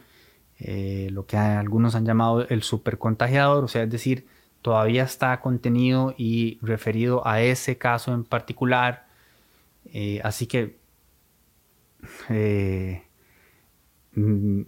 eh, 0.59 1.09
lo 1.13 1.27
que 1.27 1.39
algunos 1.39 1.95
han 1.95 2.05
llamado 2.05 2.47
el 2.49 2.63
supercontagiador, 2.63 3.65
o 3.65 3.69
sea, 3.69 3.85
es 3.85 3.91
decir, 3.91 4.27
todavía 4.61 5.05
está 5.05 5.41
contenido 5.41 6.15
y 6.19 6.59
referido 6.61 7.27
a 7.27 7.41
ese 7.41 7.79
caso 7.79 8.13
en 8.13 8.25
particular. 8.25 9.07
Eh, 9.95 10.21
así 10.23 10.47
que 10.47 10.77
mm, 14.15 14.61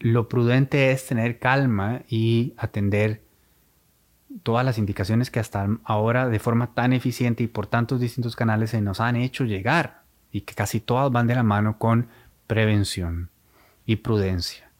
lo 0.00 0.28
prudente 0.28 0.92
es 0.92 1.06
tener 1.06 1.38
calma 1.38 2.02
y 2.08 2.54
atender 2.56 3.20
todas 4.42 4.64
las 4.64 4.78
indicaciones 4.78 5.30
que 5.30 5.40
hasta 5.40 5.66
ahora 5.84 6.28
de 6.28 6.38
forma 6.38 6.74
tan 6.74 6.92
eficiente 6.92 7.42
y 7.42 7.46
por 7.46 7.66
tantos 7.66 8.00
distintos 8.00 8.36
canales 8.36 8.70
se 8.70 8.80
nos 8.80 9.00
han 9.00 9.16
hecho 9.16 9.44
llegar 9.44 10.02
y 10.30 10.42
que 10.42 10.54
casi 10.54 10.80
todas 10.80 11.12
van 11.12 11.26
de 11.26 11.34
la 11.34 11.42
mano 11.42 11.78
con 11.78 12.08
prevención 12.46 13.30
y 13.86 13.96
prudencia. 13.96 14.70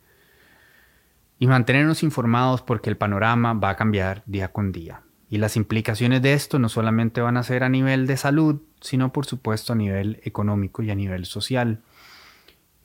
Y 1.38 1.46
mantenernos 1.46 2.02
informados 2.02 2.62
porque 2.62 2.88
el 2.88 2.96
panorama 2.96 3.52
va 3.52 3.70
a 3.70 3.76
cambiar 3.76 4.22
día 4.26 4.52
con 4.52 4.72
día. 4.72 5.02
Y 5.28 5.38
las 5.38 5.56
implicaciones 5.56 6.22
de 6.22 6.34
esto 6.34 6.58
no 6.58 6.68
solamente 6.68 7.20
van 7.20 7.36
a 7.36 7.42
ser 7.42 7.64
a 7.64 7.68
nivel 7.68 8.06
de 8.06 8.16
salud, 8.16 8.60
sino 8.80 9.12
por 9.12 9.26
supuesto 9.26 9.72
a 9.72 9.76
nivel 9.76 10.20
económico 10.24 10.82
y 10.82 10.90
a 10.90 10.94
nivel 10.94 11.24
social. 11.24 11.80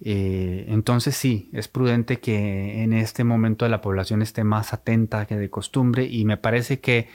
Eh, 0.02 0.66
entonces 0.70 1.16
sí, 1.16 1.50
es 1.54 1.68
prudente 1.68 2.20
que 2.20 2.84
en 2.84 2.94
este 2.94 3.24
momento 3.24 3.68
la 3.68 3.82
población 3.82 4.22
esté 4.22 4.44
más 4.44 4.74
atenta 4.74 5.26
que 5.26 5.38
de 5.38 5.50
costumbre 5.50 6.06
y 6.06 6.26
me 6.26 6.38
parece 6.38 6.80
que 6.80 7.10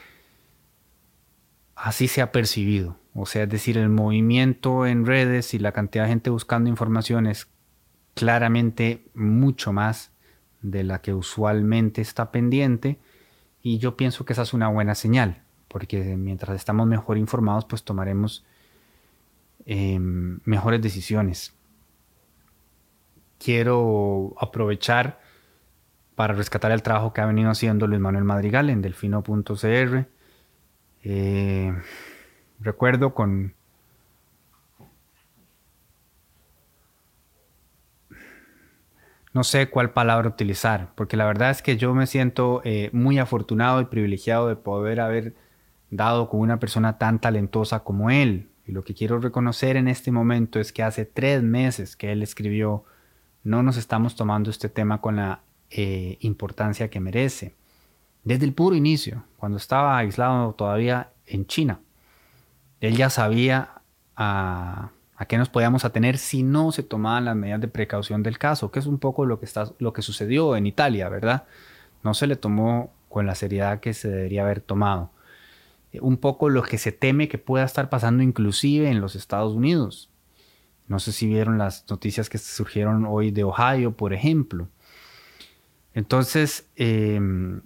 así 1.76 2.08
se 2.08 2.22
ha 2.22 2.32
percibido. 2.32 2.96
O 3.14 3.26
sea, 3.26 3.44
es 3.44 3.48
decir, 3.48 3.78
el 3.78 3.88
movimiento 3.88 4.86
en 4.86 5.06
redes 5.06 5.54
y 5.54 5.58
la 5.58 5.72
cantidad 5.72 6.04
de 6.04 6.10
gente 6.10 6.30
buscando 6.30 6.70
información 6.70 7.26
es 7.26 7.48
claramente 8.14 9.04
mucho 9.14 9.72
más 9.72 10.12
de 10.62 10.84
la 10.84 11.00
que 11.00 11.12
usualmente 11.12 12.00
está 12.00 12.30
pendiente 12.30 12.98
y 13.62 13.78
yo 13.78 13.96
pienso 13.96 14.24
que 14.24 14.32
esa 14.32 14.42
es 14.42 14.54
una 14.54 14.68
buena 14.68 14.94
señal 14.94 15.42
porque 15.68 16.16
mientras 16.16 16.54
estamos 16.56 16.86
mejor 16.86 17.16
informados 17.18 17.64
pues 17.64 17.82
tomaremos 17.82 18.44
em, 19.64 20.40
mejores 20.44 20.82
decisiones 20.82 21.54
quiero 23.42 24.34
aprovechar 24.38 25.20
para 26.14 26.34
rescatar 26.34 26.72
el 26.72 26.82
trabajo 26.82 27.12
que 27.12 27.20
ha 27.20 27.26
venido 27.26 27.50
haciendo 27.50 27.86
Luis 27.86 28.00
Manuel 28.00 28.24
Madrigal 28.24 28.70
en 28.70 28.82
delfino.cr. 28.82 30.06
Eh, 31.04 31.74
recuerdo 32.60 33.14
con 33.14 33.54
no 39.32 39.42
sé 39.44 39.70
cuál 39.70 39.92
palabra 39.92 40.28
utilizar, 40.28 40.92
porque 40.94 41.16
la 41.16 41.24
verdad 41.24 41.50
es 41.50 41.62
que 41.62 41.76
yo 41.76 41.94
me 41.94 42.06
siento 42.06 42.60
eh, 42.64 42.90
muy 42.92 43.18
afortunado 43.18 43.80
y 43.80 43.86
privilegiado 43.86 44.48
de 44.48 44.56
poder 44.56 45.00
haber 45.00 45.34
dado 45.90 46.28
con 46.28 46.40
una 46.40 46.58
persona 46.58 46.98
tan 46.98 47.20
talentosa 47.20 47.80
como 47.80 48.10
él. 48.10 48.50
Y 48.66 48.72
lo 48.72 48.84
que 48.84 48.94
quiero 48.94 49.18
reconocer 49.18 49.76
en 49.76 49.88
este 49.88 50.12
momento 50.12 50.60
es 50.60 50.72
que 50.72 50.82
hace 50.82 51.04
tres 51.04 51.42
meses 51.42 51.96
que 51.96 52.12
él 52.12 52.22
escribió 52.22 52.84
no 53.44 53.62
nos 53.62 53.76
estamos 53.76 54.16
tomando 54.16 54.50
este 54.50 54.68
tema 54.68 55.00
con 55.00 55.16
la 55.16 55.40
eh, 55.70 56.18
importancia 56.20 56.88
que 56.88 57.00
merece. 57.00 57.54
Desde 58.24 58.44
el 58.44 58.52
puro 58.52 58.76
inicio, 58.76 59.24
cuando 59.36 59.58
estaba 59.58 59.98
aislado 59.98 60.52
todavía 60.52 61.10
en 61.26 61.46
China, 61.46 61.80
él 62.80 62.96
ya 62.96 63.10
sabía 63.10 63.82
a, 64.16 64.90
qué 65.28 65.38
nos 65.38 65.48
podíamos 65.48 65.84
atener 65.84 66.18
si 66.18 66.42
no 66.42 66.72
se 66.72 66.82
tomaban 66.82 67.24
las 67.24 67.36
medidas 67.36 67.60
de 67.60 67.68
precaución 67.68 68.22
del 68.22 68.38
caso, 68.38 68.70
que 68.70 68.78
es 68.78 68.86
un 68.86 68.98
poco 68.98 69.24
lo 69.24 69.38
que, 69.38 69.46
está, 69.46 69.72
lo 69.78 69.92
que 69.92 70.02
sucedió 70.02 70.56
en 70.56 70.66
Italia, 70.66 71.08
¿verdad? 71.08 71.44
No 72.02 72.14
se 72.14 72.26
le 72.26 72.36
tomó 72.36 72.92
con 73.08 73.26
la 73.26 73.34
seriedad 73.34 73.80
que 73.80 73.94
se 73.94 74.08
debería 74.08 74.42
haber 74.42 74.60
tomado. 74.60 75.10
Un 76.00 76.16
poco 76.16 76.48
lo 76.48 76.62
que 76.62 76.78
se 76.78 76.90
teme 76.90 77.28
que 77.28 77.38
pueda 77.38 77.64
estar 77.64 77.88
pasando 77.88 78.22
inclusive 78.22 78.90
en 78.90 79.00
los 79.00 79.14
Estados 79.14 79.54
Unidos. 79.54 80.11
No 80.88 80.98
sé 80.98 81.12
si 81.12 81.26
vieron 81.26 81.58
las 81.58 81.84
noticias 81.88 82.28
que 82.28 82.38
surgieron 82.38 83.06
hoy 83.06 83.30
de 83.30 83.44
Ohio, 83.44 83.92
por 83.92 84.12
ejemplo. 84.12 84.68
Entonces, 85.94 86.68
em, 86.76 87.62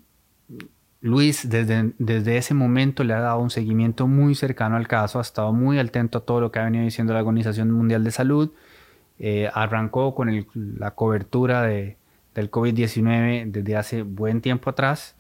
Luis 1.01 1.49
desde, 1.49 1.93
desde, 1.99 2.37
ese 2.37 2.55
momento 2.55 3.05
le 3.05 3.15
ha 3.15 3.21
dado 3.21 3.39
un 3.39 3.51
seguimiento 3.51 4.07
muy 4.07 4.35
cercano 4.35 4.77
al 4.77 4.89
caso, 4.89 5.19
ha 5.19 5.23
estado 5.23 5.53
muy 5.53 5.79
atento 5.79 6.19
a 6.19 6.21
todo 6.23 6.41
lo 6.41 6.51
que 6.51 6.59
ha 6.59 6.65
venido 6.65 6.85
diciendo 6.85 7.13
la 7.13 7.21
Organización 7.21 7.71
Mundial 7.71 8.03
de 8.03 8.11
Salud, 8.11 8.53
eh, 9.19 9.49
arrancó 9.55 10.15
con 10.15 10.47
la 10.55 10.91
cobertura 10.93 11.63
de, 11.63 11.97
del 12.35 12.51
COVID-19 12.51 13.51
desde 13.51 13.77
hace 13.77 14.03
buen 14.03 14.41
tiempo 14.41 14.71
atrás 14.71 15.17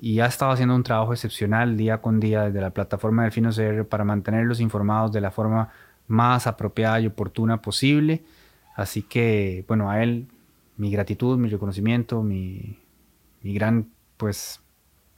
y 0.00 0.20
ha 0.20 0.26
estado 0.26 0.52
haciendo 0.52 0.74
un 0.74 0.82
trabajo 0.82 1.12
excepcional 1.12 1.76
día 1.76 1.98
con 1.98 2.20
día 2.20 2.42
desde 2.44 2.60
la 2.60 2.70
plataforma 2.70 3.22
del 3.22 3.32
FinoCR 3.32 3.86
para 3.86 4.04
mantenerlos 4.04 4.60
informados 4.60 5.12
de 5.12 5.20
la 5.20 5.30
forma 5.30 5.70
más 6.10 6.46
apropiada 6.46 7.00
y 7.00 7.06
oportuna 7.06 7.62
posible. 7.62 8.22
Así 8.74 9.02
que, 9.02 9.64
bueno, 9.68 9.90
a 9.90 10.02
él 10.02 10.26
mi 10.76 10.90
gratitud, 10.90 11.38
mi 11.38 11.48
reconocimiento, 11.48 12.22
mi, 12.22 12.78
gran, 13.42 13.88
pues, 14.16 14.60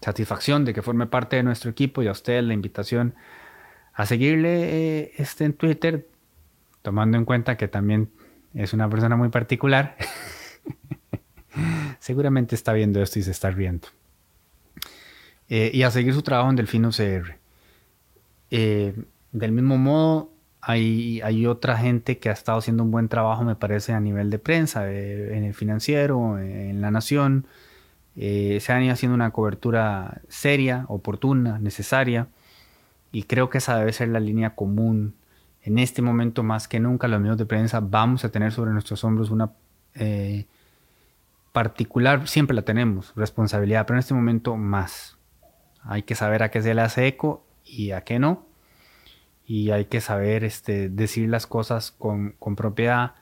satisfacción 0.01 0.65
de 0.65 0.75
que 0.75 0.83
forme 0.83 1.07
parte 1.07 1.37
de 1.37 1.43
nuestro 1.43 1.71
equipo 1.71 2.03
y 2.03 2.09
a 2.09 2.13
usted 2.13 2.43
la 2.43 2.53
invitación 2.53 3.15
a 3.95 4.05
seguirle 4.07 5.01
eh, 5.01 5.13
este 5.17 5.45
en 5.45 5.55
Twitter, 5.55 6.09
tomando 6.83 7.17
en 7.17 7.25
cuenta 7.25 7.57
que 7.57 7.69
también 7.69 8.11
es 8.53 8.73
una 8.73 8.89
persona 8.89 9.17
muy 9.17 9.29
particular. 9.29 9.97
Seguramente 12.01 12.55
está 12.55 12.73
viendo 12.73 13.01
esto 13.01 13.19
y 13.19 13.23
se 13.23 13.31
está 13.31 13.51
riendo. 13.51 13.89
eh, 15.49 15.71
y 15.73 15.85
a 15.85 15.91
seguir 15.91 16.13
su 16.13 16.23
trabajo 16.23 16.51
en 16.51 16.57
Delfino 16.57 16.91
CR. 16.91 17.39
Eh, 18.51 18.95
del 19.31 19.53
mismo 19.53 19.79
modo, 19.79 20.32
hay, 20.63 21.47
otra 21.47 21.77
gente 21.77 22.19
que 22.19 22.29
ha 22.31 22.33
estado 22.33 22.59
haciendo 22.59 22.85
un 22.85 22.91
buen 22.91 23.09
trabajo, 23.09 23.45
me 23.45 23.57
parece, 23.57 23.93
a 23.93 24.01
nivel 24.01 24.31
de 24.31 24.39
prensa, 24.39 24.91
en 24.91 25.45
el 25.45 25.55
financiero, 25.55 26.39
en 26.39 26.81
la 26.81 26.91
nación. 26.91 27.47
Eh, 28.17 28.59
se 28.61 28.73
han 28.73 28.83
ido 28.83 28.93
haciendo 28.93 29.15
una 29.15 29.31
cobertura 29.31 30.21
seria, 30.29 30.85
oportuna, 30.89 31.59
necesaria, 31.59 32.29
y 33.11 33.25
creo 33.25 33.51
que 33.51 33.59
esa 33.59 33.77
debe 33.77 33.93
ser 33.93 34.09
la 34.09 34.21
línea 34.21 34.55
común. 34.55 35.15
En 35.65 35.79
este 35.79 36.01
momento, 36.01 36.43
más 36.43 36.69
que 36.69 36.81
nunca, 36.81 37.09
los 37.09 37.21
medios 37.21 37.39
de 37.39 37.47
prensa 37.47 37.81
vamos 37.81 38.25
a 38.25 38.31
tener 38.31 38.53
sobre 38.53 38.71
nuestros 38.71 39.03
hombros 39.05 39.31
una 39.31 39.51
particular, 41.53 42.27
siempre 42.29 42.57
la 42.57 42.63
tenemos, 42.63 43.13
responsabilidad, 43.15 43.87
pero 43.87 43.97
en 43.97 44.01
este 44.01 44.15
momento 44.15 44.57
más. 44.57 45.19
Hay 45.83 46.03
que 46.03 46.15
saber 46.15 46.43
a 46.43 46.51
qué 46.51 46.63
se 46.63 46.75
le 46.75 46.81
hace 46.81 47.07
eco 47.07 47.45
y 47.65 47.91
a 47.91 48.03
qué 48.03 48.19
no. 48.19 48.47
Y 49.47 49.71
hay 49.71 49.87
que 49.87 50.01
saber 50.01 50.45
este, 50.45 50.89
decir 50.89 51.29
las 51.29 51.47
cosas 51.47 51.91
con, 51.91 52.35
propiedad 52.57 53.15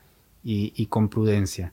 y, 0.43 0.87
con 0.87 1.09
prudencia. 1.09 1.73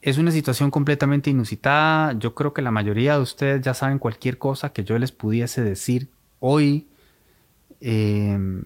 Es 0.00 0.18
una 0.18 0.30
situación 0.30 0.70
completamente 0.70 1.30
inusitada. 1.30 2.12
Yo 2.14 2.34
creo 2.34 2.52
que 2.52 2.62
la 2.62 2.70
mayoría 2.70 3.14
de 3.14 3.22
ustedes 3.22 3.62
ya 3.62 3.74
saben 3.74 3.98
cualquier 3.98 4.38
cosa 4.38 4.72
que 4.72 4.84
yo 4.84 4.98
les 4.98 5.12
pudiese 5.12 5.62
decir 5.62 6.08
hoy. 6.40 6.88
Em, 7.80 8.64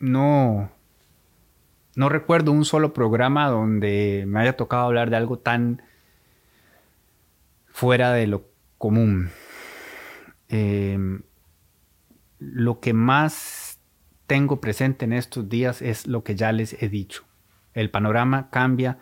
no, 0.00 0.70
no 1.96 2.08
recuerdo 2.08 2.52
un 2.52 2.64
solo 2.64 2.92
programa 2.92 3.48
donde 3.48 4.24
me 4.26 4.40
haya 4.40 4.56
tocado 4.56 4.84
hablar 4.84 5.10
de 5.10 5.16
algo 5.16 5.38
tan 5.38 5.82
fuera 7.68 8.12
de 8.12 8.26
lo 8.26 8.44
común. 8.78 9.30
Em, 10.48 11.22
lo 12.52 12.80
que 12.80 12.92
más 12.92 13.78
tengo 14.26 14.60
presente 14.60 15.04
en 15.04 15.12
estos 15.12 15.48
días 15.48 15.82
es 15.82 16.06
lo 16.06 16.24
que 16.24 16.34
ya 16.34 16.52
les 16.52 16.82
he 16.82 16.88
dicho. 16.88 17.24
El 17.72 17.90
panorama 17.90 18.50
cambia 18.50 18.98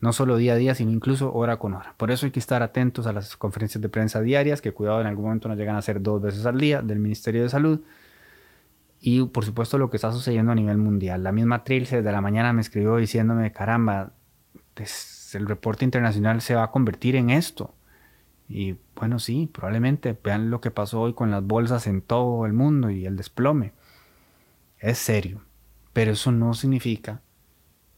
no 0.00 0.12
solo 0.12 0.36
día 0.36 0.52
a 0.52 0.56
día, 0.56 0.74
sino 0.74 0.90
incluso 0.90 1.32
hora 1.32 1.56
con 1.58 1.72
hora. 1.72 1.94
Por 1.96 2.10
eso 2.10 2.26
hay 2.26 2.32
que 2.32 2.38
estar 2.38 2.62
atentos 2.62 3.06
a 3.06 3.12
las 3.12 3.36
conferencias 3.36 3.80
de 3.80 3.88
prensa 3.88 4.20
diarias, 4.20 4.60
que 4.60 4.72
cuidado 4.72 5.00
en 5.00 5.06
algún 5.06 5.24
momento 5.24 5.48
no 5.48 5.54
llegan 5.54 5.76
a 5.76 5.82
ser 5.82 6.02
dos 6.02 6.20
veces 6.20 6.44
al 6.44 6.58
día, 6.58 6.82
del 6.82 6.98
Ministerio 6.98 7.42
de 7.42 7.48
Salud 7.48 7.80
y 9.06 9.22
por 9.26 9.44
supuesto 9.44 9.76
lo 9.76 9.90
que 9.90 9.98
está 9.98 10.10
sucediendo 10.12 10.52
a 10.52 10.54
nivel 10.54 10.78
mundial. 10.78 11.22
La 11.22 11.30
misma 11.30 11.62
Trilce 11.62 12.00
de 12.00 12.10
la 12.10 12.22
mañana 12.22 12.54
me 12.54 12.62
escribió 12.62 12.96
diciéndome, 12.96 13.52
caramba, 13.52 14.12
el 15.34 15.46
reporte 15.46 15.84
internacional 15.84 16.40
se 16.40 16.54
va 16.54 16.64
a 16.64 16.70
convertir 16.70 17.14
en 17.16 17.28
esto. 17.28 17.74
Y 18.48 18.76
bueno, 18.94 19.18
sí, 19.18 19.48
probablemente 19.52 20.16
vean 20.22 20.50
lo 20.50 20.60
que 20.60 20.70
pasó 20.70 21.00
hoy 21.00 21.14
con 21.14 21.30
las 21.30 21.42
bolsas 21.44 21.86
en 21.86 22.02
todo 22.02 22.46
el 22.46 22.52
mundo 22.52 22.90
y 22.90 23.06
el 23.06 23.16
desplome. 23.16 23.72
Es 24.78 24.98
serio, 24.98 25.42
pero 25.92 26.12
eso 26.12 26.30
no 26.30 26.54
significa 26.54 27.22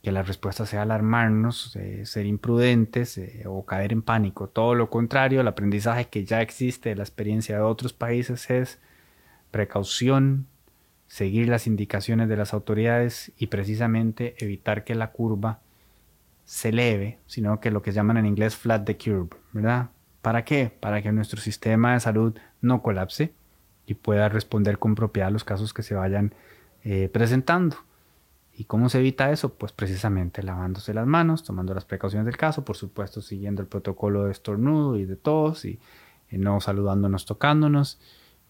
que 0.03 0.13
la 0.13 0.23
respuesta 0.23 0.67
sea 0.67 0.83
alarmarnos, 0.83 1.77
ser 2.05 2.27
imprudentes 2.27 3.19
eh, 3.19 3.43
o 3.47 3.67
caer 3.67 3.93
en 3.93 4.03
pánico. 4.03 4.49
Todo 4.49 4.77
lo 4.77 4.89
contrario, 4.89 5.41
el 5.41 5.49
aprendizaje 5.49 6.07
que 6.07 6.25
ya 6.25 6.43
existe 6.43 6.91
de 6.91 6.95
la 6.95 7.03
experiencia 7.03 7.57
de 7.57 7.63
otros 7.63 7.93
países 7.93 8.49
es 8.49 8.79
precaución, 9.51 10.47
seguir 11.09 11.49
las 11.49 11.67
indicaciones 11.67 12.29
de 12.29 12.37
las 12.37 12.55
autoridades 12.55 13.33
y 13.37 13.49
precisamente 13.49 14.37
evitar 14.39 14.85
que 14.85 14.95
la 14.95 15.11
curva 15.11 15.59
se 16.45 16.69
eleve, 16.69 17.19
sino 17.27 17.59
que 17.59 17.73
lo 17.73 17.83
que 17.83 17.91
llaman 17.91 18.17
en 18.19 18.27
inglés 18.27 18.55
flat 18.55 18.85
the 18.85 18.97
curve, 18.97 19.31
¿verdad? 19.53 19.91
¿Para 20.27 20.45
qué? 20.45 20.77
Para 20.81 21.03
que 21.03 21.13
nuestro 21.13 21.41
sistema 21.41 21.93
de 21.93 22.01
salud 22.01 22.37
no 22.61 22.83
colapse 22.83 23.33
y 23.87 23.95
pueda 23.95 24.29
responder 24.29 24.81
con 24.81 24.97
propiedad 24.97 25.29
a 25.29 25.31
los 25.31 25.45
casos 25.45 25.73
que 25.73 25.85
se 25.85 25.95
vayan 25.95 26.35
eh, 26.83 27.09
presentando. 27.13 27.77
¿Y 28.53 28.65
cómo 28.65 28.89
se 28.89 28.99
evita 28.99 29.31
eso? 29.31 29.55
Pues 29.55 29.71
precisamente 29.71 30.43
lavándose 30.43 30.93
las 30.95 31.07
manos, 31.07 31.45
tomando 31.45 31.75
las 31.75 31.85
precauciones 31.85 32.27
del 32.27 32.37
caso, 32.37 32.65
por 32.65 32.77
supuesto 32.77 33.23
siguiendo 33.23 33.63
el 33.63 33.69
protocolo 33.69 34.25
de 34.25 34.33
estornudo 34.33 34.97
y 34.97 35.05
de 35.05 35.15
tos 35.15 35.65
y 35.65 35.79
no 36.33 36.61
saludándonos, 36.61 37.25
tocándonos 37.25 38.01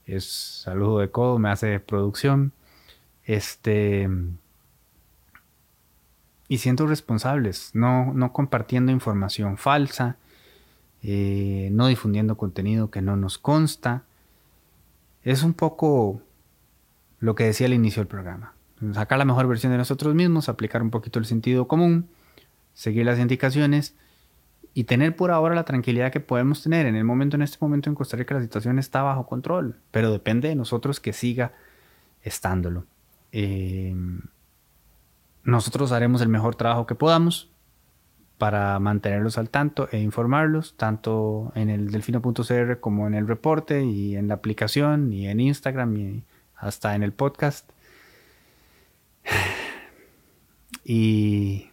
es 0.06 0.24
saludo 0.62 1.00
de 1.00 1.10
codo, 1.10 1.38
me 1.38 1.50
hace 1.50 1.78
producción. 1.78 2.54
Este. 3.22 4.08
Y 6.48 6.56
siento 6.56 6.86
responsables, 6.86 7.72
no, 7.74 8.14
no 8.14 8.32
compartiendo 8.32 8.92
información 8.92 9.58
falsa, 9.58 10.16
eh, 11.08 11.68
no 11.70 11.86
difundiendo 11.86 12.36
contenido 12.36 12.90
que 12.90 13.00
no 13.00 13.16
nos 13.16 13.38
consta. 13.38 14.02
Es 15.22 15.44
un 15.44 15.54
poco 15.54 16.20
lo 17.20 17.36
que 17.36 17.44
decía 17.44 17.68
al 17.68 17.74
inicio 17.74 18.00
del 18.00 18.08
programa. 18.08 18.54
Sacar 18.92 19.16
la 19.16 19.24
mejor 19.24 19.46
versión 19.46 19.70
de 19.70 19.78
nosotros 19.78 20.16
mismos, 20.16 20.48
aplicar 20.48 20.82
un 20.82 20.90
poquito 20.90 21.20
el 21.20 21.24
sentido 21.24 21.68
común, 21.68 22.08
seguir 22.74 23.06
las 23.06 23.20
indicaciones 23.20 23.94
y 24.74 24.82
tener 24.82 25.14
por 25.14 25.30
ahora 25.30 25.54
la 25.54 25.64
tranquilidad 25.64 26.10
que 26.10 26.18
podemos 26.18 26.64
tener. 26.64 26.86
En 26.86 26.96
el 26.96 27.04
momento, 27.04 27.36
en 27.36 27.42
este 27.42 27.58
momento 27.60 27.88
en 27.88 27.94
Costa 27.94 28.16
Rica 28.16 28.34
la 28.34 28.42
situación 28.42 28.80
está 28.80 29.02
bajo 29.02 29.28
control, 29.28 29.76
pero 29.92 30.10
depende 30.10 30.48
de 30.48 30.56
nosotros 30.56 30.98
que 30.98 31.12
siga 31.12 31.52
estándolo. 32.22 32.84
Em, 33.30 34.22
nosotros 35.44 35.92
haremos 35.92 36.20
el 36.20 36.30
mejor 36.30 36.56
trabajo 36.56 36.84
que 36.84 36.96
podamos 36.96 37.48
para 38.38 38.78
mantenerlos 38.78 39.38
al 39.38 39.48
tanto 39.50 39.88
e 39.92 39.98
informarlos, 39.98 40.76
tanto 40.76 41.52
en 41.54 41.70
el 41.70 41.90
delfino.cr 41.90 42.80
como 42.80 43.06
en 43.06 43.14
el 43.14 43.26
reporte 43.26 43.84
y 43.84 44.16
en 44.16 44.28
la 44.28 44.34
aplicación 44.34 45.12
y 45.12 45.28
en 45.28 45.40
Instagram 45.40 45.96
y 45.96 46.24
hasta 46.56 46.94
en 46.94 47.02
el 47.02 47.12
podcast. 47.12 47.70
Y 50.88 51.72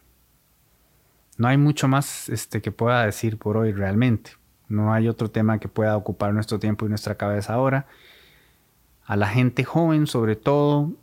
no 1.38 1.48
hay 1.48 1.58
mucho 1.58 1.88
más 1.88 2.30
este, 2.30 2.64
que 2.64 2.72
pueda 2.72 3.06
decir 3.06 3.38
por 3.38 3.58
hoy 3.58 3.72
realmente. 3.72 4.32
No 4.70 4.92
hay 4.92 5.08
otro 5.08 5.30
tema 5.30 5.60
que 5.60 5.68
pueda 5.68 5.96
ocupar 5.98 6.34
nuestro 6.34 6.58
tiempo 6.58 6.86
y 6.86 6.90
nuestra 6.90 7.16
cabeza 7.16 7.54
ahora. 7.54 7.86
A 9.06 9.16
la 9.16 9.28
gente 9.28 9.64
joven, 9.64 10.08
sobre 10.08 10.36
todo, 10.36 10.94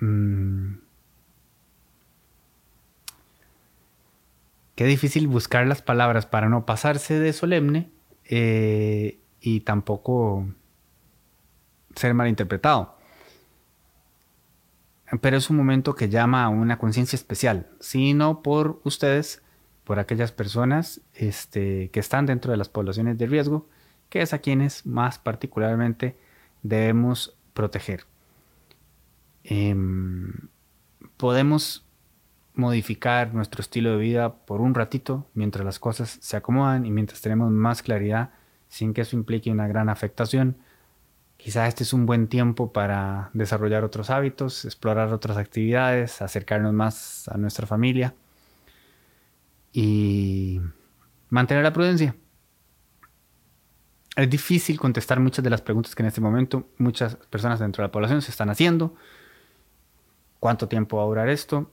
mmm, 0.00 0.74
qué 4.76 4.84
difícil 4.84 5.26
buscar 5.26 5.66
las 5.66 5.82
palabras 5.82 6.26
para 6.26 6.48
no 6.48 6.64
pasarse 6.66 7.18
de 7.18 7.32
solemne 7.32 7.90
eh, 8.24 9.18
y 9.40 9.60
tampoco 9.60 10.46
ser 11.96 12.14
malinterpretado. 12.14 12.94
Pero 15.20 15.36
es 15.36 15.50
un 15.50 15.56
momento 15.56 15.94
que 15.94 16.08
llama 16.08 16.44
a 16.44 16.48
una 16.48 16.78
conciencia 16.78 17.16
especial, 17.16 17.68
sino 17.80 18.42
por 18.42 18.80
ustedes, 18.84 19.42
por 19.84 19.98
aquellas 19.98 20.32
personas 20.32 21.00
este, 21.14 21.90
que 21.90 22.00
están 22.00 22.26
dentro 22.26 22.50
de 22.50 22.58
las 22.58 22.68
poblaciones 22.68 23.16
de 23.16 23.26
riesgo, 23.26 23.68
que 24.10 24.20
es 24.20 24.34
a 24.34 24.40
quienes 24.40 24.84
más 24.84 25.18
particularmente 25.18 26.16
debemos 26.62 27.36
proteger. 27.54 28.04
Em, 29.44 30.32
podemos 31.16 31.85
modificar 32.56 33.34
nuestro 33.34 33.60
estilo 33.60 33.92
de 33.92 33.98
vida 33.98 34.34
por 34.34 34.60
un 34.60 34.74
ratito 34.74 35.26
mientras 35.34 35.64
las 35.64 35.78
cosas 35.78 36.18
se 36.20 36.36
acomodan 36.36 36.86
y 36.86 36.90
mientras 36.90 37.20
tenemos 37.20 37.50
más 37.52 37.82
claridad 37.82 38.30
sin 38.68 38.94
que 38.94 39.02
eso 39.02 39.14
implique 39.14 39.50
una 39.50 39.68
gran 39.68 39.88
afectación. 39.88 40.56
Quizá 41.36 41.68
este 41.68 41.84
es 41.84 41.92
un 41.92 42.06
buen 42.06 42.28
tiempo 42.28 42.72
para 42.72 43.30
desarrollar 43.34 43.84
otros 43.84 44.10
hábitos, 44.10 44.64
explorar 44.64 45.12
otras 45.12 45.36
actividades, 45.36 46.22
acercarnos 46.22 46.72
más 46.72 47.28
a 47.28 47.36
nuestra 47.36 47.66
familia 47.66 48.14
y 49.72 50.60
mantener 51.28 51.62
la 51.62 51.74
prudencia. 51.74 52.16
Es 54.16 54.30
difícil 54.30 54.80
contestar 54.80 55.20
muchas 55.20 55.44
de 55.44 55.50
las 55.50 55.60
preguntas 55.60 55.94
que 55.94 56.02
en 56.02 56.06
este 56.06 56.22
momento 56.22 56.70
muchas 56.78 57.16
personas 57.16 57.60
dentro 57.60 57.82
de 57.82 57.88
la 57.88 57.92
población 57.92 58.22
se 58.22 58.30
están 58.30 58.48
haciendo. 58.48 58.94
¿Cuánto 60.40 60.68
tiempo 60.68 60.96
va 60.96 61.02
a 61.02 61.06
durar 61.06 61.28
esto? 61.28 61.70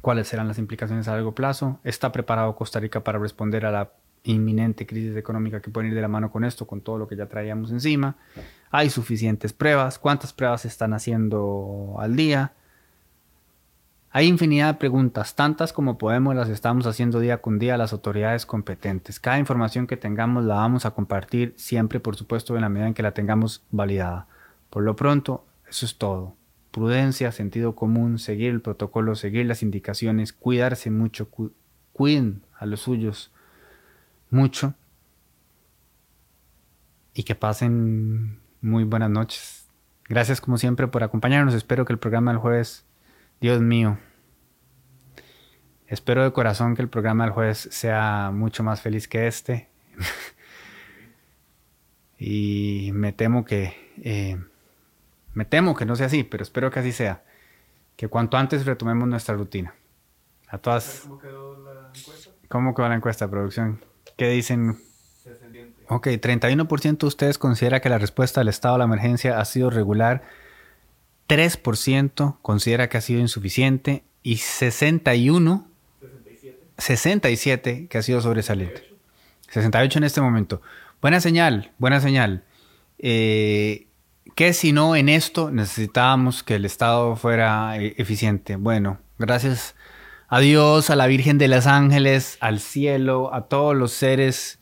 ¿Cuáles 0.00 0.28
serán 0.28 0.48
las 0.48 0.58
implicaciones 0.58 1.08
a 1.08 1.12
largo 1.12 1.34
plazo? 1.34 1.80
¿Está 1.84 2.12
preparado 2.12 2.54
Costa 2.56 2.80
Rica 2.80 3.02
para 3.02 3.18
responder 3.18 3.64
a 3.66 3.72
la 3.72 3.90
inminente 4.24 4.86
crisis 4.86 5.16
económica 5.16 5.60
que 5.60 5.70
puede 5.70 5.88
ir 5.88 5.94
de 5.94 6.00
la 6.00 6.08
mano 6.08 6.30
con 6.30 6.44
esto, 6.44 6.66
con 6.66 6.80
todo 6.80 6.98
lo 6.98 7.08
que 7.08 7.16
ya 7.16 7.26
traíamos 7.26 7.70
encima? 7.70 8.16
¿Hay 8.70 8.90
suficientes 8.90 9.52
pruebas? 9.52 9.98
¿Cuántas 9.98 10.32
pruebas 10.32 10.62
se 10.62 10.68
están 10.68 10.92
haciendo 10.94 11.96
al 11.98 12.16
día? 12.16 12.52
Hay 14.10 14.28
infinidad 14.28 14.74
de 14.74 14.78
preguntas, 14.78 15.34
tantas 15.34 15.72
como 15.72 15.98
podemos 15.98 16.36
las 16.36 16.48
estamos 16.48 16.86
haciendo 16.86 17.18
día 17.18 17.42
con 17.42 17.58
día 17.58 17.74
a 17.74 17.78
las 17.78 17.92
autoridades 17.92 18.46
competentes. 18.46 19.18
Cada 19.18 19.40
información 19.40 19.88
que 19.88 19.96
tengamos 19.96 20.44
la 20.44 20.54
vamos 20.54 20.86
a 20.86 20.92
compartir 20.92 21.52
siempre, 21.56 21.98
por 21.98 22.14
supuesto, 22.14 22.54
en 22.54 22.60
la 22.60 22.68
medida 22.68 22.86
en 22.86 22.94
que 22.94 23.02
la 23.02 23.10
tengamos 23.10 23.64
validada. 23.72 24.28
Por 24.70 24.84
lo 24.84 24.94
pronto, 24.94 25.44
eso 25.68 25.84
es 25.84 25.98
todo. 25.98 26.36
Prudencia, 26.74 27.30
sentido 27.30 27.76
común, 27.76 28.18
seguir 28.18 28.50
el 28.50 28.60
protocolo, 28.60 29.14
seguir 29.14 29.46
las 29.46 29.62
indicaciones, 29.62 30.32
cuidarse 30.32 30.90
mucho, 30.90 31.28
cuiden 31.92 32.42
a 32.58 32.66
los 32.66 32.80
suyos 32.80 33.30
mucho. 34.28 34.74
y 37.14 37.22
que 37.22 37.36
pasen 37.36 38.40
muy 38.60 38.82
buenas 38.82 39.08
noches. 39.08 39.68
Gracias 40.08 40.40
como 40.40 40.58
siempre 40.58 40.88
por 40.88 41.04
acompañarnos. 41.04 41.54
Espero 41.54 41.84
que 41.84 41.92
el 41.92 42.00
programa 42.00 42.32
del 42.32 42.40
jueves, 42.40 42.84
Dios 43.40 43.60
mío, 43.60 43.98
espero 45.86 46.24
de 46.24 46.32
corazón 46.32 46.74
que 46.74 46.82
el 46.82 46.88
programa 46.88 47.22
del 47.22 47.32
jueves 47.32 47.68
sea 47.70 48.32
mucho 48.34 48.64
más 48.64 48.80
feliz 48.80 49.06
que 49.06 49.28
este. 49.28 49.68
y 52.18 52.90
me 52.94 53.12
temo 53.12 53.44
que, 53.44 53.76
eh, 54.02 54.40
me 55.34 55.44
temo 55.44 55.74
que 55.76 55.84
no 55.84 55.96
sea 55.96 56.06
así, 56.06 56.24
pero 56.24 56.42
espero 56.42 56.70
que 56.70 56.80
así 56.80 56.92
sea. 56.92 57.22
Que 57.96 58.08
cuanto 58.08 58.36
antes 58.36 58.64
retomemos 58.64 59.08
nuestra 59.08 59.34
rutina. 59.34 59.74
A 60.48 60.58
todas. 60.58 61.00
¿Cómo 61.02 61.18
quedó 61.18 61.64
la 61.64 61.90
encuesta? 61.94 62.30
¿Cómo 62.48 62.74
quedó 62.74 62.88
la 62.88 62.94
encuesta, 62.94 63.28
producción? 63.28 63.84
¿Qué 64.16 64.28
dicen 64.28 64.78
Ok, 65.88 66.06
31% 66.06 66.98
de 66.98 67.06
ustedes 67.06 67.38
considera 67.38 67.80
que 67.80 67.88
la 67.88 67.98
respuesta 67.98 68.40
del 68.40 68.48
estado 68.48 68.76
a 68.76 68.78
la 68.78 68.84
emergencia 68.84 69.38
ha 69.38 69.44
sido 69.44 69.70
regular, 69.70 70.22
3% 71.28 72.38
considera 72.40 72.88
que 72.88 72.96
ha 72.96 73.00
sido 73.00 73.20
insuficiente 73.20 74.02
y 74.22 74.38
61, 74.38 75.68
67, 76.78 77.86
que 77.88 77.98
ha 77.98 78.02
sido 78.02 78.20
sobresaliente. 78.20 78.94
68 79.50 79.98
en 79.98 80.04
este 80.04 80.20
momento. 80.20 80.62
Buena 81.02 81.20
señal, 81.20 81.72
buena 81.78 82.00
señal. 82.00 82.44
Eh, 82.98 83.86
¿Qué 84.34 84.52
si 84.52 84.72
no 84.72 84.96
en 84.96 85.08
esto 85.08 85.50
necesitábamos 85.50 86.42
que 86.42 86.56
el 86.56 86.64
Estado 86.64 87.14
fuera 87.14 87.76
eh, 87.78 87.94
eficiente? 87.98 88.56
Bueno, 88.56 88.98
gracias 89.18 89.76
a 90.28 90.40
Dios, 90.40 90.90
a 90.90 90.96
la 90.96 91.06
Virgen 91.06 91.38
de 91.38 91.46
los 91.46 91.66
Ángeles, 91.66 92.38
al 92.40 92.58
cielo, 92.58 93.32
a 93.32 93.46
todos 93.46 93.76
los 93.76 93.92
seres 93.92 94.58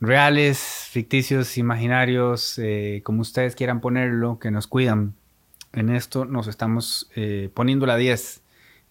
reales, 0.00 0.86
ficticios, 0.90 1.58
imaginarios, 1.58 2.58
eh, 2.58 3.02
como 3.04 3.20
ustedes 3.20 3.56
quieran 3.56 3.82
ponerlo, 3.82 4.38
que 4.38 4.50
nos 4.50 4.66
cuidan. 4.66 5.14
En 5.72 5.90
esto 5.90 6.24
nos 6.24 6.46
estamos 6.46 7.10
eh, 7.16 7.50
poniendo 7.52 7.84
la 7.84 7.96
10, 7.96 8.42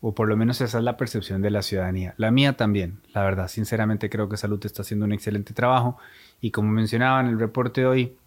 o 0.02 0.14
por 0.14 0.28
lo 0.28 0.38
menos 0.38 0.62
esa 0.62 0.78
es 0.78 0.84
la 0.84 0.98
percepción 0.98 1.42
de 1.42 1.50
la 1.50 1.64
ciudadanía. 1.64 2.14
La 2.18 2.30
mía 2.30 2.54
también, 2.54 3.02
la 3.14 3.24
verdad, 3.24 3.48
sinceramente 3.48 4.12
creo 4.12 4.30
que 4.30 4.38
Salud 4.38 4.64
está 4.64 4.84
haciendo 4.84 5.06
un 5.06 5.14
excelente 5.14 5.54
trabajo 5.54 5.98
y 6.40 6.52
como 6.52 6.70
mencionaba 6.70 7.20
en 7.22 7.28
el 7.28 7.40
reporte 7.40 7.82
de 7.82 7.88
hoy, 7.88 8.18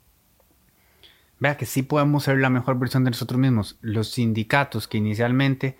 vea 1.43 1.57
que 1.57 1.67
sí 1.67 1.83
podemos 1.83 2.23
ser 2.23 2.39
la 2.39 2.51
mejor 2.51 2.79
versión 2.79 3.03
de 3.03 3.11
nosotros 3.11 3.41
mismos. 3.41 3.77
Los 3.81 4.13
sindicatos 4.13 4.87
que 4.87 4.99
inicialmente 4.99 5.77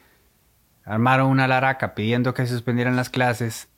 armaron 0.85 1.29
una 1.29 1.47
laraca 1.47 1.95
pidiendo 1.95 2.35
que 2.35 2.45
se 2.45 2.53
suspendieran 2.53 2.97
las 2.97 3.11
clases, 3.11 3.69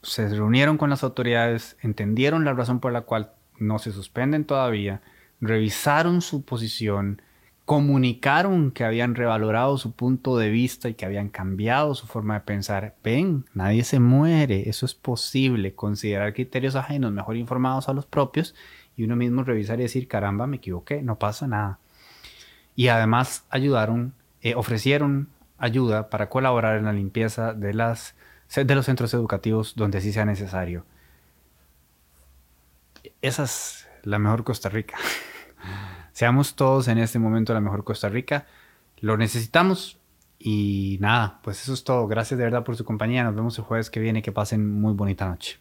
se 0.00 0.30
reunieron 0.30 0.78
con 0.78 0.88
las 0.88 1.04
autoridades, 1.04 1.76
entendieron 1.82 2.46
la 2.46 2.54
razón 2.54 2.80
por 2.80 2.90
la 2.90 3.02
cual 3.02 3.32
no 3.58 3.78
se 3.78 3.92
suspenden 3.92 4.46
todavía, 4.46 5.02
revisaron 5.38 6.22
su 6.22 6.42
posición, 6.42 7.20
comunicaron 7.66 8.70
que 8.70 8.84
habían 8.84 9.16
revalorado 9.16 9.76
su 9.76 9.90
punto 9.90 10.38
de 10.38 10.50
vista 10.50 10.88
y 10.88 10.94
que 10.94 11.04
habían 11.04 11.28
cambiado 11.28 11.96
su 11.96 12.06
forma 12.06 12.34
de 12.34 12.40
pensar. 12.40 12.94
Ven, 13.02 13.44
nadie 13.54 13.82
se 13.82 13.98
muere, 13.98 14.68
eso 14.70 14.86
es 14.86 14.94
posible, 14.94 15.74
considerar 15.74 16.32
criterios 16.32 16.76
ajenos 16.76 17.10
mejor 17.12 17.36
informados 17.36 17.88
a 17.88 17.92
los 17.92 18.06
propios 18.06 18.54
y 18.96 19.02
uno 19.02 19.16
mismo 19.16 19.42
revisar 19.42 19.80
y 19.80 19.82
decir, 19.82 20.06
caramba, 20.06 20.46
me 20.46 20.58
equivoqué, 20.58 21.02
no 21.02 21.18
pasa 21.18 21.48
nada. 21.48 21.80
Y 22.76 22.86
además 22.86 23.44
ayudaron, 23.50 24.14
eh, 24.42 24.54
ofrecieron 24.54 25.28
ayuda 25.58 26.08
para 26.08 26.28
colaborar 26.28 26.78
en 26.78 26.84
la 26.84 26.92
limpieza 26.92 27.52
de 27.52 27.74
las 27.74 28.14
de 28.54 28.74
los 28.76 28.86
centros 28.86 29.12
educativos 29.12 29.74
donde 29.74 30.00
sí 30.00 30.12
sea 30.12 30.24
necesario. 30.24 30.86
Esa 33.22 33.42
es 33.42 33.88
la 34.04 34.20
mejor 34.20 34.44
Costa 34.44 34.68
Rica. 34.68 34.96
Seamos 36.16 36.54
todos 36.56 36.88
en 36.88 36.96
este 36.96 37.18
momento 37.18 37.52
la 37.52 37.60
mejor 37.60 37.84
Costa 37.84 38.08
Rica. 38.08 38.46
Lo 39.00 39.18
necesitamos. 39.18 39.98
Y 40.38 40.96
nada, 40.98 41.40
pues 41.42 41.60
eso 41.60 41.74
es 41.74 41.84
todo. 41.84 42.06
Gracias 42.06 42.38
de 42.38 42.44
verdad 42.44 42.64
por 42.64 42.74
su 42.74 42.86
compañía. 42.86 43.22
Nos 43.22 43.34
vemos 43.34 43.58
el 43.58 43.64
jueves 43.64 43.90
que 43.90 44.00
viene. 44.00 44.22
Que 44.22 44.32
pasen 44.32 44.80
muy 44.80 44.94
bonita 44.94 45.28
noche. 45.28 45.58